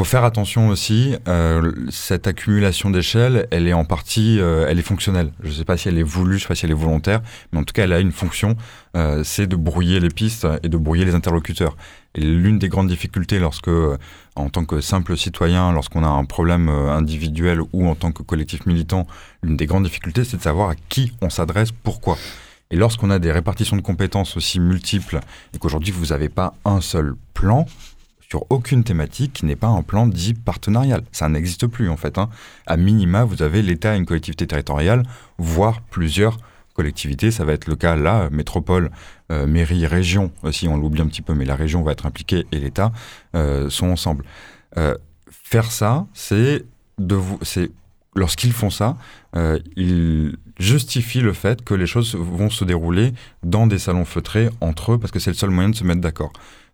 faut 0.02 0.06
faire 0.06 0.24
attention 0.24 0.70
aussi, 0.70 1.16
euh, 1.28 1.72
cette 1.92 2.26
accumulation 2.26 2.90
d'échelles, 2.90 3.48
elle 3.52 3.68
est 3.68 3.74
en 3.74 3.86
partie, 3.86 4.40
euh, 4.40 4.66
elle 4.68 4.80
est 4.80 4.82
fonctionnelle. 4.82 5.32
Je 5.44 5.50
ne 5.50 5.54
sais 5.54 5.64
pas 5.64 5.78
si 5.78 5.90
elle 5.90 6.00
est 6.00 6.04
voulue, 6.04 6.32
je 6.32 6.36
ne 6.38 6.42
sais 6.42 6.48
pas 6.48 6.56
si 6.56 6.66
elle 6.66 6.72
est 6.72 6.74
volontaire, 6.74 7.22
mais 7.52 7.60
en 7.60 7.64
tout 7.64 7.72
cas, 7.72 7.84
elle 7.84 7.94
a 7.94 8.00
une 8.00 8.12
fonction, 8.12 8.56
euh, 8.98 9.24
c'est 9.24 9.46
de 9.46 9.56
brouiller 9.56 10.00
les 10.00 10.10
pistes 10.10 10.48
et 10.64 10.70
de 10.70 10.78
brouiller 10.78 11.06
les 11.06 11.14
interlocuteurs. 11.14 11.78
Et 12.16 12.22
l'une 12.22 12.58
des 12.58 12.68
grandes 12.68 12.88
difficultés 12.88 13.38
lorsque, 13.38 13.70
en 14.36 14.50
tant 14.50 14.66
que 14.66 14.82
simple 14.82 15.16
citoyen, 15.16 15.72
lorsqu'on 15.72 16.04
a 16.04 16.10
un 16.10 16.26
problème 16.26 16.68
individuel 16.70 17.62
ou 17.72 17.88
en 17.88 17.94
tant 17.94 18.12
que 18.12 18.24
collectif 18.24 18.66
militant, 18.66 19.06
l'une 19.44 19.56
des 19.56 19.68
grandes 19.68 19.84
difficultés, 19.84 20.24
c'est 20.24 20.38
de 20.38 20.42
savoir 20.42 20.72
à 20.72 20.76
qui 20.90 21.14
on 21.22 21.30
s'adresse, 21.30 21.72
pourquoi. 21.72 22.18
Et 22.72 22.76
lorsqu'on 22.76 23.12
a 23.12 23.20
des 23.20 23.32
répartitions 23.32 23.76
de 23.76 23.82
compétences 23.82 24.36
aussi 24.36 24.60
multiples 24.60 25.20
et 25.54 25.60
qu'aujourd'hui 25.60 25.92
vous 25.92 26.08
n'avez 26.08 26.30
pas 26.30 26.56
un 26.66 26.82
seul 26.82 27.14
plan, 27.34 27.68
sur 28.32 28.46
aucune 28.50 28.86
thématique 28.86 29.34
qui 29.34 29.46
n'est 29.46 29.58
pas 29.58 29.68
un 29.68 29.82
plan 29.82 30.08
dit 30.08 30.34
partenarial. 30.34 31.04
Ça 31.12 31.28
n'existe 31.28 31.68
plus 31.68 31.90
en 31.90 31.98
fait. 31.98 32.18
Hein. 32.18 32.30
À 32.66 32.78
minima, 32.78 33.26
vous 33.26 33.44
avez 33.44 33.62
l'État 33.62 33.94
et 33.94 33.98
une 33.98 34.06
collectivité 34.06 34.48
territoriale, 34.48 35.04
voire 35.38 35.82
plusieurs 35.82 36.38
collectivités. 36.74 37.30
Ça 37.32 37.44
va 37.44 37.52
être 37.52 37.68
le 37.68 37.76
cas 37.76 37.98
là, 37.98 38.30
métropole, 38.32 38.90
euh, 39.34 39.48
mairie, 39.48 39.86
région 39.86 40.32
aussi, 40.44 40.70
on 40.70 40.78
l'oublie 40.78 41.02
un 41.02 41.08
petit 41.08 41.22
peu, 41.22 41.34
mais 41.34 41.44
la 41.44 41.58
région 41.58 41.84
va 41.84 41.92
être 41.92 42.06
impliquée 42.06 42.46
et 42.54 42.60
l'État 42.60 42.94
euh, 43.36 43.70
sont 43.70 43.88
ensemble. 43.88 44.24
Euh, 44.78 44.96
faire 45.30 45.70
ça, 45.70 46.06
c'est 46.14 46.64
de 47.00 47.16
vous, 47.16 47.38
c'est 47.42 47.70
lorsqu'ils 48.16 48.54
font 48.54 48.70
ça, 48.70 48.96
ils 49.76 50.38
justifient 50.58 51.22
le 51.22 51.34
fait 51.34 51.64
que 51.64 51.74
les 51.74 51.88
choses 51.88 52.16
vont 52.16 52.50
se 52.50 52.64
dérouler 52.64 53.14
dans 53.44 53.68
des 53.68 53.80
salons 53.80 54.06
feutrés 54.06 54.50
entre 54.62 54.94
eux, 54.94 54.98
parce 54.98 55.12
que 55.12 55.20
c'est 55.20 55.32
le 55.32 55.36
seul 55.36 55.50
moyen 55.50 55.70
de 55.70 55.76
se 55.76 55.86
mettre 55.86 56.02
d'accord 56.02 56.32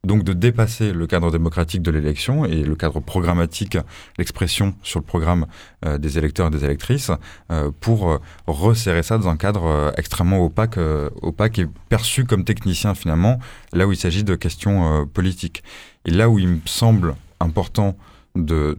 donc 0.07 0.23
de 0.23 0.33
dépasser 0.33 0.93
le 0.93 1.05
cadre 1.05 1.31
démocratique 1.31 1.83
de 1.83 1.91
l'élection 1.91 2.45
et 2.45 2.63
le 2.63 2.75
cadre 2.75 2.99
programmatique, 2.99 3.77
l'expression 4.17 4.73
sur 4.81 4.99
le 4.99 5.05
programme 5.05 5.45
euh, 5.85 5.99
des 5.99 6.17
électeurs 6.17 6.47
et 6.47 6.49
des 6.49 6.63
électrices, 6.63 7.11
euh, 7.51 7.69
pour 7.79 8.09
euh, 8.09 8.17
resserrer 8.47 9.03
ça 9.03 9.17
dans 9.17 9.27
un 9.27 9.37
cadre 9.37 9.93
extrêmement 9.97 10.43
opaque, 10.43 10.79
opaque 11.21 11.59
et 11.59 11.67
perçu 11.89 12.25
comme 12.25 12.43
technicien 12.45 12.95
finalement, 12.95 13.39
là 13.73 13.85
où 13.85 13.91
il 13.91 13.97
s'agit 13.97 14.23
de 14.23 14.35
questions 14.35 15.05
politiques. 15.13 15.63
Et 16.05 16.11
là 16.11 16.29
où 16.29 16.39
il 16.39 16.47
me 16.47 16.59
semble 16.65 17.15
important 17.39 17.97
de, 18.35 18.77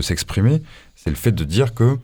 s'exprimer, 0.00 0.62
c'est 0.94 1.10
le 1.10 1.16
fait 1.16 1.32
de 1.32 1.44
dire 1.44 1.74
que 1.74 1.98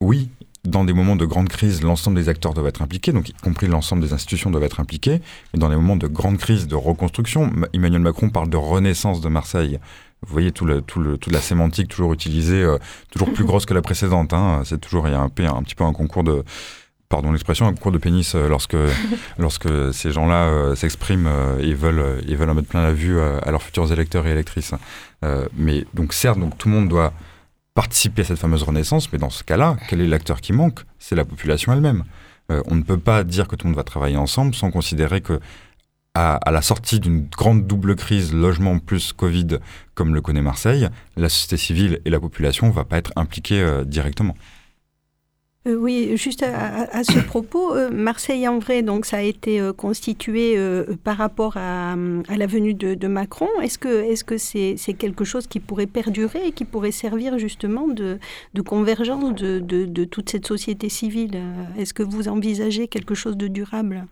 oui, 0.00 0.30
dans 0.64 0.84
des 0.84 0.92
moments 0.92 1.16
de 1.16 1.26
grande 1.26 1.48
crise, 1.48 1.82
l'ensemble 1.82 2.16
des 2.16 2.28
acteurs 2.28 2.54
doivent 2.54 2.68
être 2.68 2.82
impliqués, 2.82 3.12
donc 3.12 3.28
y 3.28 3.32
compris 3.32 3.66
l'ensemble 3.66 4.02
des 4.02 4.12
institutions 4.12 4.50
doivent 4.50 4.62
être 4.64 4.78
impliquées. 4.78 5.20
Mais 5.52 5.58
dans 5.58 5.68
des 5.68 5.74
moments 5.74 5.96
de 5.96 6.06
grande 6.06 6.38
crise, 6.38 6.68
de 6.68 6.76
reconstruction, 6.76 7.50
Emmanuel 7.72 8.00
Macron 8.00 8.30
parle 8.30 8.48
de 8.48 8.56
renaissance 8.56 9.20
de 9.20 9.28
Marseille. 9.28 9.80
Vous 10.24 10.32
voyez 10.32 10.52
tout 10.52 10.64
le, 10.64 10.80
tout 10.80 11.00
le, 11.00 11.18
toute 11.18 11.32
la 11.32 11.40
sémantique 11.40 11.88
toujours 11.88 12.12
utilisée, 12.12 12.62
euh, 12.62 12.78
toujours 13.10 13.32
plus 13.32 13.44
grosse 13.44 13.66
que 13.66 13.74
la 13.74 13.82
précédente. 13.82 14.32
Hein. 14.32 14.62
C'est 14.64 14.80
toujours 14.80 15.08
il 15.08 15.12
y 15.12 15.14
a 15.14 15.20
un, 15.20 15.24
un, 15.24 15.62
petit 15.62 15.74
peu 15.74 15.82
un 15.82 15.92
concours 15.92 16.22
de 16.22 16.44
pardon 17.08 17.32
l'expression, 17.32 17.66
un 17.66 17.72
concours 17.72 17.90
de 17.90 17.98
pénis 17.98 18.36
euh, 18.36 18.48
lorsque 18.48 18.76
lorsque 19.38 19.92
ces 19.92 20.12
gens-là 20.12 20.44
euh, 20.44 20.74
s'expriment 20.76 21.28
et 21.58 21.74
veulent 21.74 22.22
ils 22.28 22.36
veulent 22.36 22.50
en 22.50 22.54
mettre 22.54 22.68
plein 22.68 22.84
la 22.84 22.92
vue 22.92 23.20
à 23.20 23.50
leurs 23.50 23.62
futurs 23.62 23.92
électeurs 23.92 24.28
et 24.28 24.30
électrices. 24.30 24.74
mais 25.56 25.84
donc 25.92 26.12
certes, 26.12 26.38
donc 26.38 26.56
tout 26.56 26.68
le 26.68 26.74
monde 26.74 26.88
doit 26.88 27.12
participer 27.74 28.22
à 28.22 28.24
cette 28.26 28.38
fameuse 28.38 28.62
renaissance, 28.62 29.12
mais 29.12 29.18
dans 29.18 29.30
ce 29.30 29.44
cas-là, 29.44 29.76
quel 29.88 30.00
est 30.00 30.06
l'acteur 30.06 30.40
qui 30.40 30.52
manque? 30.52 30.80
C'est 30.98 31.16
la 31.16 31.24
population 31.24 31.72
elle-même. 31.72 32.04
Euh, 32.50 32.62
on 32.66 32.74
ne 32.74 32.82
peut 32.82 32.98
pas 32.98 33.24
dire 33.24 33.48
que 33.48 33.56
tout 33.56 33.66
le 33.66 33.70
monde 33.70 33.76
va 33.76 33.84
travailler 33.84 34.16
ensemble 34.16 34.54
sans 34.54 34.70
considérer 34.70 35.20
que 35.20 35.40
à, 36.14 36.38
la 36.50 36.60
sortie 36.60 37.00
d'une 37.00 37.26
grande 37.26 37.66
double 37.66 37.96
crise, 37.96 38.34
logement 38.34 38.78
plus 38.78 39.14
Covid, 39.14 39.58
comme 39.94 40.14
le 40.14 40.20
connaît 40.20 40.42
Marseille, 40.42 40.88
la 41.16 41.30
société 41.30 41.56
civile 41.56 42.00
et 42.04 42.10
la 42.10 42.20
population 42.20 42.66
ne 42.66 42.72
vont 42.72 42.84
pas 42.84 42.98
être 42.98 43.12
impliquées 43.16 43.62
euh, 43.62 43.84
directement. 43.84 44.36
Euh, 45.68 45.76
oui, 45.76 46.16
juste 46.16 46.42
à, 46.42 47.04
ce 47.04 47.20
propos, 47.20 47.72
euh, 47.72 47.88
Marseille 47.92 48.48
en 48.48 48.58
vrai, 48.58 48.82
donc 48.82 49.06
ça 49.06 49.18
a 49.18 49.20
été 49.20 49.60
euh, 49.60 49.72
constitué 49.72 50.58
par 51.04 51.16
rapport 51.16 51.56
à, 51.56 51.94
la 51.94 52.46
venue 52.46 52.74
de, 52.74 53.06
Macron. 53.06 53.48
Est-ce 53.62 53.78
que 53.78 54.10
est-ce 54.10 54.24
que 54.24 54.38
c'est 54.38 54.94
quelque 54.94 55.24
chose 55.24 55.46
qui 55.46 55.60
pourrait 55.60 55.86
perdurer 55.86 56.48
et 56.48 56.52
qui 56.52 56.64
pourrait 56.64 56.90
servir 56.90 57.38
justement 57.38 57.86
de, 57.86 58.18
convergence 58.66 59.34
de, 59.34 60.04
toute 60.04 60.30
cette 60.30 60.46
société 60.46 60.88
civile? 60.88 61.40
Est-ce 61.78 61.94
que 61.94 62.02
vous 62.02 62.28
envisagez 62.28 62.88
quelque 62.88 63.14
chose 63.14 63.36
de 63.36 63.46
durable? 63.46 64.06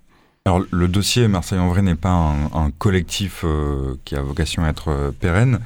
Alors, 0.46 0.64
le 0.70 0.88
dossier 0.88 1.28
Marseille 1.28 1.58
en 1.58 1.68
vrai 1.68 1.82
n'est 1.82 1.94
pas 1.96 2.34
un, 2.54 2.70
collectif 2.78 3.44
qui 4.04 4.14
a 4.14 4.22
vocation 4.22 4.62
à 4.62 4.68
être 4.68 5.12
pérenne. 5.18 5.60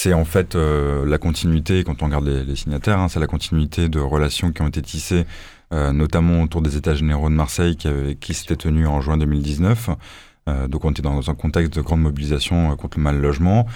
C'est 0.00 0.12
en 0.12 0.24
fait 0.24 0.54
euh, 0.54 1.04
la 1.04 1.18
continuité, 1.18 1.82
quand 1.82 2.04
on 2.04 2.06
regarde 2.06 2.28
les, 2.28 2.54
signataires, 2.54 3.00
hein, 3.00 3.08
c'est 3.08 3.18
la 3.18 3.26
continuité 3.26 3.88
de 3.88 3.98
relations 3.98 4.52
qui 4.52 4.62
ont 4.62 4.68
été 4.68 4.80
tissées, 4.80 5.26
euh, 5.72 5.92
notamment 5.92 6.42
autour 6.42 6.62
des 6.62 6.76
États 6.76 6.94
généraux 6.94 7.28
de 7.28 7.34
Marseille 7.34 7.76
qui, 7.76 7.88
qui 8.20 8.32
s'étaient 8.32 8.54
tenus 8.54 8.86
en 8.86 9.00
juin 9.00 9.16
2019. 9.16 9.90
Euh, 10.48 10.68
donc 10.68 10.84
on 10.84 10.92
était 10.92 11.02
dans 11.02 11.28
un 11.28 11.34
contexte 11.34 11.74
de 11.74 11.80
grande 11.80 12.00
mobilisation 12.00 12.76
contre 12.76 12.98
le 12.98 13.02
mal 13.02 13.20
logement, 13.20 13.66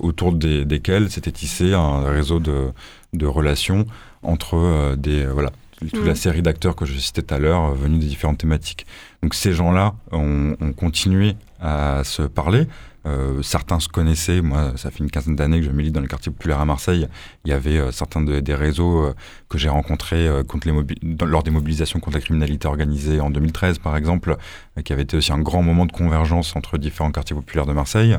autour 0.00 0.32
desquels 0.32 1.10
s'était 1.10 1.32
tissé 1.32 1.72
un 1.72 2.02
réseau 2.10 2.40
de, 2.40 2.72
de 3.14 3.26
relations 3.26 3.86
entre 4.22 4.96
des 4.96 5.24
voilà 5.24 5.50
toute 5.90 6.06
la 6.06 6.14
série 6.14 6.42
d'acteurs 6.42 6.76
que 6.76 6.84
je 6.84 6.96
citais 6.98 7.22
tout 7.22 7.34
à 7.34 7.38
l'heure, 7.38 7.64
euh, 7.64 7.74
venus 7.74 8.00
des 8.00 8.06
différentes 8.06 8.38
thématiques. 8.38 8.86
Donc 9.22 9.34
ces 9.34 9.52
gens-là 9.52 9.94
ont, 10.10 10.56
ont 10.60 10.72
continué 10.72 11.34
à 11.60 12.02
se 12.04 12.22
parler. 12.22 12.66
Euh, 13.04 13.42
certains 13.42 13.80
se 13.80 13.88
connaissaient. 13.88 14.40
Moi, 14.42 14.72
ça 14.76 14.90
fait 14.90 15.00
une 15.00 15.10
quinzaine 15.10 15.34
d'années 15.34 15.58
que 15.60 15.66
je 15.66 15.70
milite 15.72 15.92
dans 15.92 16.00
les 16.00 16.06
quartiers 16.08 16.30
populaires 16.30 16.60
à 16.60 16.64
Marseille. 16.64 17.08
Il 17.44 17.50
y 17.50 17.52
avait 17.52 17.76
euh, 17.78 17.90
certains 17.90 18.22
de- 18.22 18.40
des 18.40 18.54
réseaux 18.54 18.98
euh, 19.06 19.14
que 19.48 19.58
j'ai 19.58 19.68
rencontrés 19.68 20.28
contre 20.48 20.68
les 20.68 21.26
lors 21.26 21.42
des 21.42 21.50
mobilisations 21.50 22.00
contre 22.00 22.16
la 22.16 22.22
criminalité 22.22 22.68
organisée 22.68 23.20
en 23.20 23.30
2013, 23.30 23.78
par 23.78 23.96
exemple, 23.96 24.36
qui 24.84 24.92
avait 24.92 25.02
été 25.02 25.16
aussi 25.16 25.32
un 25.32 25.38
grand 25.40 25.62
moment 25.62 25.84
de 25.84 25.92
convergence 25.92 26.54
entre 26.56 26.78
différents 26.78 27.10
quartiers 27.10 27.36
populaires 27.36 27.66
de 27.66 27.72
Marseille. 27.72 28.16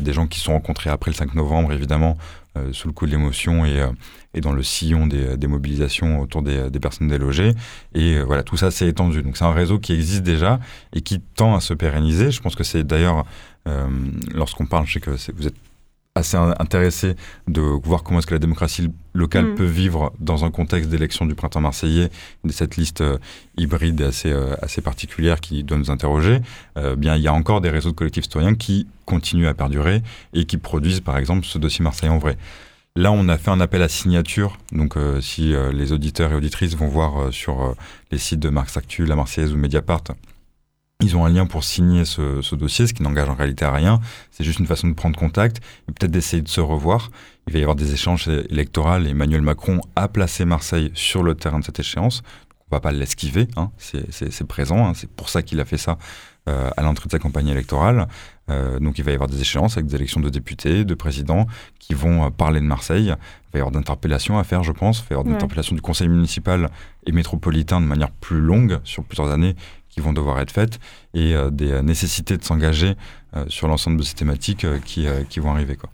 Des 0.00 0.12
gens 0.12 0.26
qui 0.26 0.38
se 0.38 0.46
sont 0.46 0.52
rencontrés 0.54 0.90
après 0.90 1.10
le 1.10 1.16
5 1.16 1.34
novembre, 1.34 1.72
évidemment, 1.72 2.16
sous 2.72 2.88
le 2.88 2.92
coup 2.94 3.06
de 3.06 3.10
l'émotion 3.12 3.64
et, 3.64 3.86
et 4.34 4.40
dans 4.40 4.52
le 4.52 4.62
sillon 4.62 5.06
des, 5.06 5.46
mobilisations 5.46 6.20
autour 6.20 6.42
des, 6.42 6.70
des 6.70 6.80
personnes 6.80 7.08
délogées. 7.08 7.52
Et 7.94 8.20
voilà, 8.20 8.42
tout 8.42 8.56
ça 8.56 8.70
s'est 8.70 8.88
étendu. 8.88 9.22
Donc 9.22 9.36
c'est 9.36 9.44
un 9.44 9.52
réseau 9.52 9.78
qui 9.78 9.92
existe 9.92 10.22
déjà 10.22 10.58
et 10.92 11.00
qui 11.02 11.20
tend 11.20 11.54
à 11.54 11.60
se 11.60 11.74
pérenniser. 11.74 12.30
Je 12.30 12.40
pense 12.40 12.56
que 12.56 12.64
c'est 12.64 12.82
d'ailleurs, 12.84 13.24
lorsqu'on 14.34 14.66
parle, 14.66 14.86
je 14.86 14.94
sais 14.94 15.00
que 15.00 15.10
vous 15.36 15.46
êtes 15.46 15.54
assez 16.14 16.36
in- 16.38 16.54
intéressé 16.58 17.14
de 17.46 17.60
voir 17.60 18.02
comment 18.02 18.20
est-ce 18.20 18.26
que 18.26 18.32
la 18.34 18.38
démocratie 18.38 18.90
locale 19.12 19.48
Mm. 19.52 19.54
peut 19.54 19.64
vivre 19.66 20.12
dans 20.18 20.46
un 20.46 20.50
contexte 20.50 20.88
d'élection 20.88 21.26
du 21.26 21.34
printemps 21.34 21.60
marseillais, 21.60 22.08
de 22.42 22.52
cette 22.52 22.76
liste 22.78 23.02
euh, 23.02 23.18
hybride 23.58 24.00
assez, 24.00 24.30
euh, 24.32 24.54
assez 24.62 24.80
particulière 24.80 25.40
qui 25.40 25.62
doit 25.62 25.76
nous 25.76 25.90
interroger, 25.90 26.40
euh, 26.78 26.96
bien 26.96 27.16
il 27.16 27.22
y 27.22 27.28
a 27.28 27.34
encore 27.34 27.60
des 27.60 27.68
réseaux 27.68 27.90
de 27.90 27.96
collectifs 27.96 28.24
citoyens 28.24 28.54
qui 28.54 28.86
continuent 29.04 29.46
à 29.48 29.52
perdurer 29.54 30.02
et 30.32 30.46
qui 30.46 30.56
produisent 30.56 31.00
par 31.00 31.18
exemple 31.18 31.44
ce 31.44 31.58
dossier 31.58 31.82
Marseille 31.82 32.08
en 32.08 32.18
vrai. 32.18 32.38
Là, 32.98 33.12
on 33.12 33.28
a 33.28 33.36
fait 33.36 33.50
un 33.50 33.60
appel 33.60 33.82
à 33.82 33.88
signature. 33.90 34.56
Donc, 34.72 34.96
euh, 34.96 35.20
si 35.20 35.52
euh, 35.54 35.70
les 35.70 35.92
auditeurs 35.92 36.32
et 36.32 36.34
auditrices 36.34 36.74
vont 36.76 36.88
voir 36.88 37.20
euh, 37.24 37.30
sur 37.30 37.62
euh, 37.62 37.74
les 38.10 38.16
sites 38.16 38.40
de 38.40 38.48
Marx 38.48 38.74
Actu, 38.78 39.04
La 39.04 39.16
Marseillaise 39.16 39.52
ou 39.52 39.58
Mediapart, 39.58 40.02
ils 41.00 41.16
ont 41.16 41.26
un 41.26 41.28
lien 41.28 41.46
pour 41.46 41.62
signer 41.62 42.04
ce, 42.04 42.54
dossier, 42.54 42.86
ce 42.86 42.94
qui 42.94 43.02
n'engage 43.02 43.28
en 43.28 43.34
réalité 43.34 43.64
à 43.64 43.72
rien. 43.72 44.00
C'est 44.30 44.44
juste 44.44 44.58
une 44.58 44.66
façon 44.66 44.88
de 44.88 44.94
prendre 44.94 45.18
contact 45.18 45.58
et 45.88 45.92
peut-être 45.92 46.10
d'essayer 46.10 46.42
de 46.42 46.48
se 46.48 46.60
revoir. 46.60 47.10
Il 47.46 47.52
va 47.52 47.58
y 47.58 47.62
avoir 47.62 47.76
des 47.76 47.92
échanges 47.92 48.28
électoraux 48.28 48.98
et 48.98 49.10
Emmanuel 49.10 49.42
Macron 49.42 49.80
a 49.94 50.08
placé 50.08 50.44
Marseille 50.44 50.90
sur 50.94 51.22
le 51.22 51.34
terrain 51.34 51.58
de 51.58 51.64
cette 51.64 51.78
échéance. 51.78 52.22
On 52.70 52.76
va 52.76 52.80
pas 52.80 52.92
l'esquiver, 52.92 53.46
hein. 53.56 53.70
c'est 53.78 54.46
présent, 54.46 54.88
hein. 54.88 54.92
c'est 54.94 55.08
pour 55.08 55.28
ça 55.28 55.42
qu'il 55.42 55.60
a 55.60 55.64
fait 55.64 55.76
ça 55.76 55.98
euh, 56.48 56.70
à 56.76 56.82
l'entrée 56.82 57.06
de 57.06 57.12
sa 57.12 57.18
campagne 57.20 57.48
électorale. 57.48 58.08
Euh, 58.48 58.78
donc 58.78 58.98
il 58.98 59.04
va 59.04 59.10
y 59.10 59.14
avoir 59.14 59.28
des 59.28 59.40
échéances 59.40 59.76
avec 59.76 59.86
des 59.86 59.96
élections 59.96 60.20
de 60.20 60.28
députés, 60.28 60.84
de 60.84 60.94
présidents 60.94 61.46
qui 61.80 61.94
vont 61.94 62.24
euh, 62.26 62.30
parler 62.30 62.60
de 62.60 62.64
Marseille. 62.66 63.06
Il 63.06 63.52
va 63.52 63.58
y 63.58 63.58
avoir 63.58 63.72
d'interpellations 63.72 64.38
à 64.38 64.44
faire, 64.44 64.62
je 64.62 64.72
pense. 64.72 64.98
Il 65.00 65.02
va 65.02 65.06
y 65.10 65.12
avoir 65.14 65.26
Ouais. 65.26 65.32
d'interpellations 65.32 65.74
du 65.74 65.82
conseil 65.82 66.08
municipal 66.08 66.68
et 67.06 67.12
métropolitain 67.12 67.80
de 67.80 67.86
manière 67.86 68.10
plus 68.10 68.40
longue, 68.40 68.78
sur 68.84 69.02
plusieurs 69.04 69.30
années, 69.32 69.56
qui 69.88 70.00
vont 70.00 70.12
devoir 70.12 70.38
être 70.40 70.50
faites, 70.52 70.78
et 71.14 71.34
euh, 71.34 71.50
des 71.50 71.72
euh, 71.72 71.82
nécessités 71.82 72.36
de 72.36 72.44
s'engager 72.44 72.94
euh, 73.34 73.44
sur 73.48 73.66
l'ensemble 73.66 73.96
de 73.96 74.02
ces 74.02 74.14
thématiques 74.14 74.64
euh, 74.64 74.78
qui, 74.84 75.06
euh, 75.08 75.22
qui 75.28 75.40
vont 75.40 75.50
arriver. 75.50 75.74
Quoi. 75.76 75.90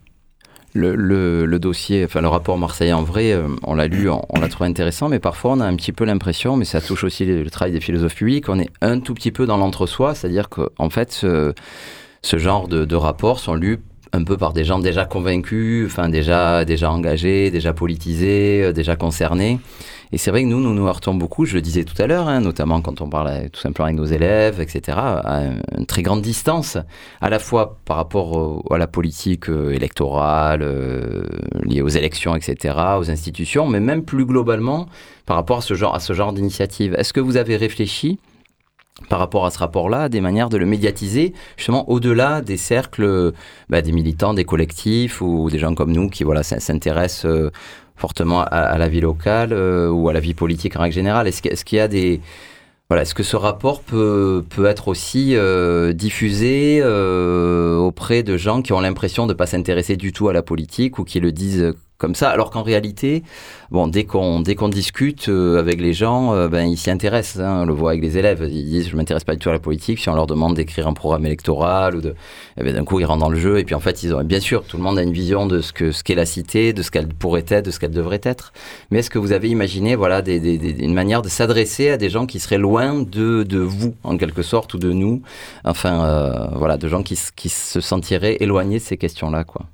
Le, 0.75 0.95
le- 0.95 1.45
le 1.45 1.59
dossier, 1.59 2.03
enfin 2.05 2.19
le 2.21 2.27
rapport 2.27 2.57
Marseille 2.57 2.91
en 2.93 3.03
vrai, 3.03 3.31
euh, 3.31 3.47
on 3.63 3.75
l'a 3.75 3.87
lu, 3.87 4.09
on, 4.09 4.25
on 4.29 4.39
l'a 4.39 4.49
trouvé 4.49 4.67
intéressant, 4.69 5.07
mais 5.07 5.19
parfois 5.19 5.51
on 5.53 5.59
a 5.59 5.65
un 5.65 5.75
petit 5.75 5.91
peu 5.91 6.03
l'impression, 6.03 6.57
mais 6.57 6.65
ça 6.65 6.81
touche 6.81 7.03
aussi 7.03 7.25
le, 7.25 7.43
le 7.43 7.49
travail 7.51 7.71
des 7.71 7.79
philosophes 7.79 8.15
publics, 8.15 8.49
on 8.49 8.59
est 8.59 8.69
un 8.81 8.99
tout 8.99 9.13
petit 9.13 9.31
peu 9.31 9.45
dans 9.45 9.57
l'entre-soi, 9.57 10.15
c'est-à-dire 10.15 10.49
qu'en 10.49 10.89
fait, 10.89 11.21
ce 12.23 12.37
genre 12.37 12.67
de, 12.67 12.85
de 12.85 12.95
rapports 12.95 13.39
sont 13.39 13.53
lus 13.55 13.79
un 14.15 14.23
peu 14.23 14.37
par 14.37 14.53
des 14.53 14.63
gens 14.63 14.77
déjà 14.79 15.05
convaincus, 15.05 15.87
enfin 15.87 16.07
déjà, 16.07 16.65
déjà 16.65 16.91
engagés, 16.91 17.49
déjà 17.49 17.73
politisés, 17.73 18.61
euh, 18.63 18.71
déjà 18.71 18.95
concernés. 18.95 19.59
Et 20.11 20.19
c'est 20.19 20.29
vrai 20.29 20.43
que 20.43 20.47
nous, 20.47 20.59
nous 20.59 20.75
nous 20.75 20.85
heurtons 20.85 21.15
beaucoup, 21.15 21.45
je 21.45 21.55
le 21.55 21.61
disais 21.61 21.83
tout 21.83 21.99
à 21.99 22.05
l'heure, 22.05 22.27
hein, 22.27 22.39
notamment 22.39 22.79
quand 22.81 23.01
on 23.01 23.09
parle 23.09 23.49
tout 23.49 23.59
simplement 23.59 23.85
avec 23.87 23.97
nos 23.97 24.05
élèves, 24.05 24.61
etc., 24.61 24.95
à 24.99 25.37
un- 25.39 25.55
une 25.79 25.87
très 25.87 26.03
grande 26.03 26.21
distance, 26.21 26.77
à 27.21 27.29
la 27.31 27.39
fois 27.39 27.79
par 27.85 27.97
rapport 27.97 28.63
à 28.71 28.77
la 28.77 28.85
politique 28.85 29.49
euh, 29.49 29.71
électorale, 29.71 30.61
euh, 30.61 31.23
liée 31.63 31.81
aux 31.81 31.87
élections, 31.87 32.35
etc., 32.35 32.75
aux 32.99 33.09
institutions, 33.09 33.65
mais 33.67 33.79
même 33.79 34.03
plus 34.03 34.25
globalement 34.27 34.85
par 35.25 35.35
rapport 35.37 35.57
à 35.57 35.61
ce 35.61 35.73
genre, 35.73 35.95
à 35.95 35.99
ce 35.99 36.13
genre 36.13 36.31
d'initiative. 36.33 36.93
Est-ce 36.99 37.13
que 37.13 37.19
vous 37.19 37.35
avez 37.37 37.57
réfléchi 37.57 38.19
par 39.07 39.19
rapport 39.19 39.45
à 39.45 39.51
ce 39.51 39.59
rapport-là, 39.59 40.09
des 40.09 40.21
manières 40.21 40.49
de 40.49 40.57
le 40.57 40.65
médiatiser, 40.65 41.33
justement 41.57 41.89
au-delà 41.89 42.41
des 42.41 42.57
cercles 42.57 43.33
bah, 43.69 43.81
des 43.81 43.91
militants, 43.91 44.33
des 44.33 44.45
collectifs 44.45 45.21
ou 45.21 45.49
des 45.49 45.59
gens 45.59 45.75
comme 45.75 45.91
nous 45.91 46.09
qui 46.09 46.23
voilà, 46.23 46.43
s'intéressent 46.43 47.25
euh, 47.25 47.51
fortement 47.95 48.41
à, 48.41 48.77
la 48.77 48.89
vie 48.89 49.01
locale 49.01 49.53
euh, 49.53 49.89
ou 49.89 50.09
à 50.09 50.13
la 50.13 50.19
vie 50.19 50.33
politique 50.33 50.75
en 50.75 50.81
règle 50.81 50.95
générale. 50.95 51.27
Est-ce 51.27 51.65
qu'il 51.65 51.77
y 51.77 51.81
a 51.81 51.87
des... 51.87 52.21
Voilà, 52.89 53.03
est-ce 53.03 53.15
que 53.15 53.23
ce 53.23 53.37
rapport 53.37 53.81
peut, 53.81 54.43
être 54.65 54.87
aussi 54.87 55.35
euh, 55.35 55.93
diffusé 55.93 56.83
auprès 56.83 58.21
de 58.23 58.37
gens 58.37 58.61
qui 58.61 58.73
ont 58.73 58.81
l'impression 58.81 59.25
de 59.25 59.33
ne 59.33 59.37
pas 59.37 59.47
s'intéresser 59.47 59.95
du 59.95 60.11
tout 60.11 60.27
à 60.27 60.33
la 60.33 60.43
politique 60.43 60.99
ou 60.99 61.03
qui 61.03 61.19
le 61.19 61.31
disent 61.31 61.73
comme 62.03 62.15
ça, 62.15 62.29
alors 62.29 62.49
qu'en 62.49 62.63
réalité, 62.63 63.23
bon, 63.71 63.87
dès 63.87 64.03
qu'on 64.03 64.41
dès 64.41 64.55
qu'on 64.55 64.67
discute 64.67 65.29
euh, 65.29 65.57
avec 65.57 65.79
les 65.79 65.93
gens, 65.93 66.33
euh, 66.33 66.49
ben 66.49 66.65
ils 66.65 66.75
s'y 66.75 66.91
intéressent. 66.91 67.41
hein, 67.41 67.61
on 67.61 67.65
le 67.65 67.71
voit 67.71 67.91
avec 67.91 68.03
les 68.03 68.17
élèves, 68.17 68.45
ils 68.51 68.65
disent 68.65 68.89
je 68.89 68.97
m'intéresse 68.97 69.23
pas 69.23 69.31
du 69.35 69.39
tout 69.39 69.47
à 69.47 69.53
la 69.53 69.59
politique. 69.59 69.99
Si 69.99 70.09
on 70.09 70.13
leur 70.13 70.27
demande 70.27 70.53
d'écrire 70.53 70.85
un 70.85 70.91
programme 70.91 71.25
électoral 71.25 71.95
ou 71.95 72.01
de, 72.01 72.13
eh 72.57 72.63
ben, 72.63 72.73
d'un 72.75 72.83
coup 72.83 72.99
ils 72.99 73.05
rentrent 73.05 73.21
dans 73.21 73.29
le 73.29 73.39
jeu 73.39 73.57
et 73.57 73.63
puis 73.63 73.73
en 73.73 73.79
fait 73.79 74.05
bien 74.25 74.41
sûr 74.41 74.65
tout 74.65 74.75
le 74.75 74.83
monde 74.83 74.99
a 74.99 75.01
une 75.01 75.13
vision 75.13 75.45
de 75.45 75.61
ce 75.61 75.71
que 75.71 75.93
ce 75.93 76.03
qu'est 76.03 76.13
la 76.13 76.25
cité, 76.25 76.73
de 76.73 76.81
ce 76.81 76.91
qu'elle 76.91 77.07
pourrait 77.07 77.45
être, 77.47 77.67
de 77.67 77.71
ce 77.71 77.79
qu'elle 77.79 77.91
devrait 77.91 78.19
être. 78.23 78.51
Mais 78.91 78.99
est-ce 78.99 79.09
que 79.09 79.17
vous 79.17 79.31
avez 79.31 79.47
imaginé 79.47 79.95
voilà 79.95 80.21
une 80.27 80.93
manière 80.93 81.21
de 81.21 81.29
s'adresser 81.29 81.89
à 81.89 81.95
des 81.95 82.09
gens 82.09 82.25
qui 82.25 82.41
seraient 82.41 82.57
loin 82.57 83.01
de, 83.01 83.43
de 83.43 83.59
vous 83.59 83.95
en 84.03 84.17
quelque 84.17 84.41
sorte 84.41 84.73
ou 84.73 84.77
de 84.77 84.91
nous, 84.91 85.21
enfin 85.63 86.03
euh, 86.03 86.47
voilà, 86.57 86.75
de 86.75 86.89
gens 86.89 87.01
qui, 87.01 87.17
qui 87.37 87.47
se 87.47 87.79
sentiraient 87.79 88.35
éloignés 88.41 88.79
de 88.79 88.83
ces 88.83 88.97
questions-là 88.97 89.45
quoi? 89.45 89.67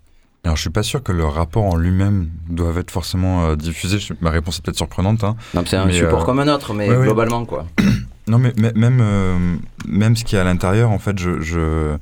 Alors, 0.46 0.56
je 0.56 0.62
suis 0.62 0.70
pas 0.70 0.84
sûr 0.84 1.04
que 1.04 1.12
le 1.12 1.26
rapport 1.26 1.64
en 1.66 1.76
lui-même 1.76 2.30
doive 2.50 2.78
être 2.78 2.92
forcément 2.92 3.46
euh, 3.46 3.56
diffusé. 3.56 4.00
Je- 4.00 4.14
ma 4.22 4.30
réponse 4.30 4.58
est 4.60 4.62
peut-être 4.64 4.78
surprenante. 4.78 5.24
Hein. 5.24 5.36
C'est 5.66 5.76
un 5.76 5.90
support 5.92 6.22
euh, 6.22 6.26
comme 6.26 6.40
un 6.40 6.48
autre, 6.48 6.74
mais 6.74 6.90
ouais, 6.90 6.96
ouais. 6.98 7.04
globalement 7.06 7.46
quoi. 7.46 7.66
Non, 8.28 8.38
mais 8.40 8.54
même, 8.76 9.00
euh, 9.02 9.38
même 9.88 10.16
ce 10.16 10.24
qui 10.24 10.36
est 10.36 10.40
à 10.40 10.44
l'intérieur, 10.44 10.92
en 10.92 11.00
fait, 11.00 11.18
je, 11.20 11.42
je, 11.42 11.98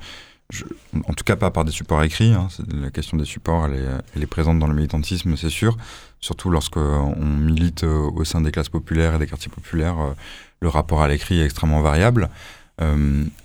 je- 0.50 0.64
en 1.08 1.14
tout 1.14 1.24
cas 1.24 1.36
pas 1.36 1.50
par 1.50 1.64
des 1.64 1.72
supports 1.72 2.02
écrits. 2.04 2.32
hein, 2.32 2.48
la 2.80 2.90
question 2.90 3.16
des 3.16 3.24
supports, 3.24 3.66
elle 3.66 3.74
est, 3.80 3.86
elle 4.14 4.22
est 4.22 4.26
présente 4.26 4.58
dans 4.58 4.66
le 4.68 4.74
militantisme, 4.74 5.36
c'est 5.36 5.50
sûr. 5.50 5.76
Surtout 6.20 6.50
lorsqu'on 6.50 7.14
milite 7.24 7.82
euh, 7.84 8.10
au 8.14 8.24
sein 8.24 8.40
des 8.40 8.50
classes 8.52 8.68
populaires 8.68 9.14
et 9.14 9.18
des 9.18 9.26
quartiers 9.26 9.50
populaires, 9.50 9.96
le 10.60 10.68
rapport 10.68 11.02
à 11.02 11.08
l'écrit 11.08 11.40
est 11.40 11.44
extrêmement 11.44 11.80
variable. 11.80 12.28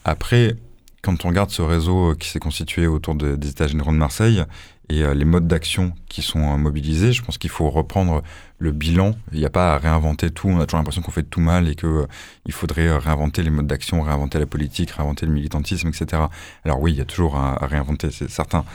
Après, 0.05 0.55
quand 1.01 1.25
on 1.25 1.29
regarde 1.29 1.49
ce 1.49 1.61
réseau 1.61 2.15
qui 2.15 2.29
s'est 2.29 2.39
constitué 2.39 2.87
autour 2.87 3.15
de- 3.15 3.35
des 3.35 3.49
États 3.49 3.67
généraux 3.67 3.91
de 3.91 3.97
Marseille 3.97 4.43
et 4.89 5.03
euh, 5.03 5.13
les 5.13 5.25
modes 5.25 5.47
d'action 5.47 5.93
qui 6.09 6.21
sont 6.21 6.53
euh, 6.53 6.57
mobilisés, 6.57 7.13
je 7.13 7.23
pense 7.23 7.37
qu'il 7.37 7.49
faut 7.49 7.69
reprendre 7.69 8.21
le 8.59 8.71
bilan. 8.71 9.15
Il 9.31 9.39
n'y 9.39 9.45
a 9.45 9.49
pas 9.49 9.73
à 9.73 9.77
réinventer 9.77 10.29
tout. 10.29 10.49
On 10.49 10.59
a 10.59 10.65
toujours 10.65 10.79
l'impression 10.79 11.01
qu'on 11.01 11.11
fait 11.11 11.23
tout 11.23 11.39
mal 11.39 11.69
et 11.69 11.75
que 11.75 11.87
euh, 11.87 12.07
faudrait 12.51 12.87
euh, 12.87 12.97
réinventer 12.97 13.43
les 13.43 13.49
modes 13.49 13.67
d'action, 13.67 14.01
réinventer 14.01 14.39
la 14.39 14.45
politique, 14.45 14.91
réinventer 14.91 15.25
le 15.25 15.31
militantisme, 15.31 15.87
etc. 15.87 16.23
Alors 16.65 16.81
oui, 16.81 16.91
il 16.91 16.97
y 16.97 17.01
a 17.01 17.05
toujours 17.05 17.37
à, 17.37 17.65
réinventer, 17.65 18.11
c'est 18.11 18.29
certain. 18.29 18.65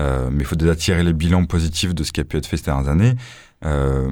Mais 0.00 0.42
il 0.42 0.44
faut 0.44 0.54
déjà 0.54 0.76
tirer 0.76 1.02
les 1.02 1.12
bilans 1.12 1.44
positifs 1.44 1.92
de 1.92 2.04
ce 2.04 2.12
qui 2.12 2.20
a 2.20 2.24
pu 2.24 2.36
être 2.36 2.46
fait 2.46 2.56
ces 2.56 2.66
dernières 2.66 2.88
années. 2.88 3.14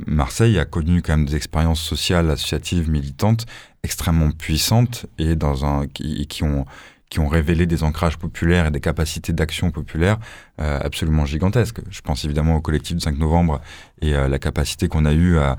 Marseille 0.08 0.58
a 0.58 0.64
connu 0.64 1.00
quand 1.00 1.16
même 1.16 1.26
des 1.26 1.36
expériences 1.36 1.80
sociales, 1.80 2.28
associatives, 2.28 2.90
militantes 2.90 3.46
extrêmement 3.84 4.32
puissantes 4.32 5.06
et 5.16 5.36
dans 5.36 5.64
un 5.64 5.86
qui 5.86 6.42
ont 6.42 6.66
qui 7.08 7.20
ont 7.20 7.28
révélé 7.28 7.66
des 7.66 7.82
ancrages 7.82 8.18
populaires 8.18 8.66
et 8.66 8.70
des 8.70 8.80
capacités 8.80 9.32
d'action 9.32 9.70
populaire 9.70 10.18
euh, 10.60 10.80
absolument 10.82 11.24
gigantesques. 11.24 11.80
Je 11.90 12.00
pense 12.00 12.24
évidemment 12.24 12.56
au 12.56 12.60
collectif 12.60 12.96
du 12.96 13.02
5 13.02 13.18
novembre 13.18 13.60
et 14.02 14.14
euh, 14.14 14.28
la 14.28 14.38
capacité 14.38 14.88
qu'on 14.88 15.04
a 15.04 15.12
eue 15.12 15.38
à, 15.38 15.56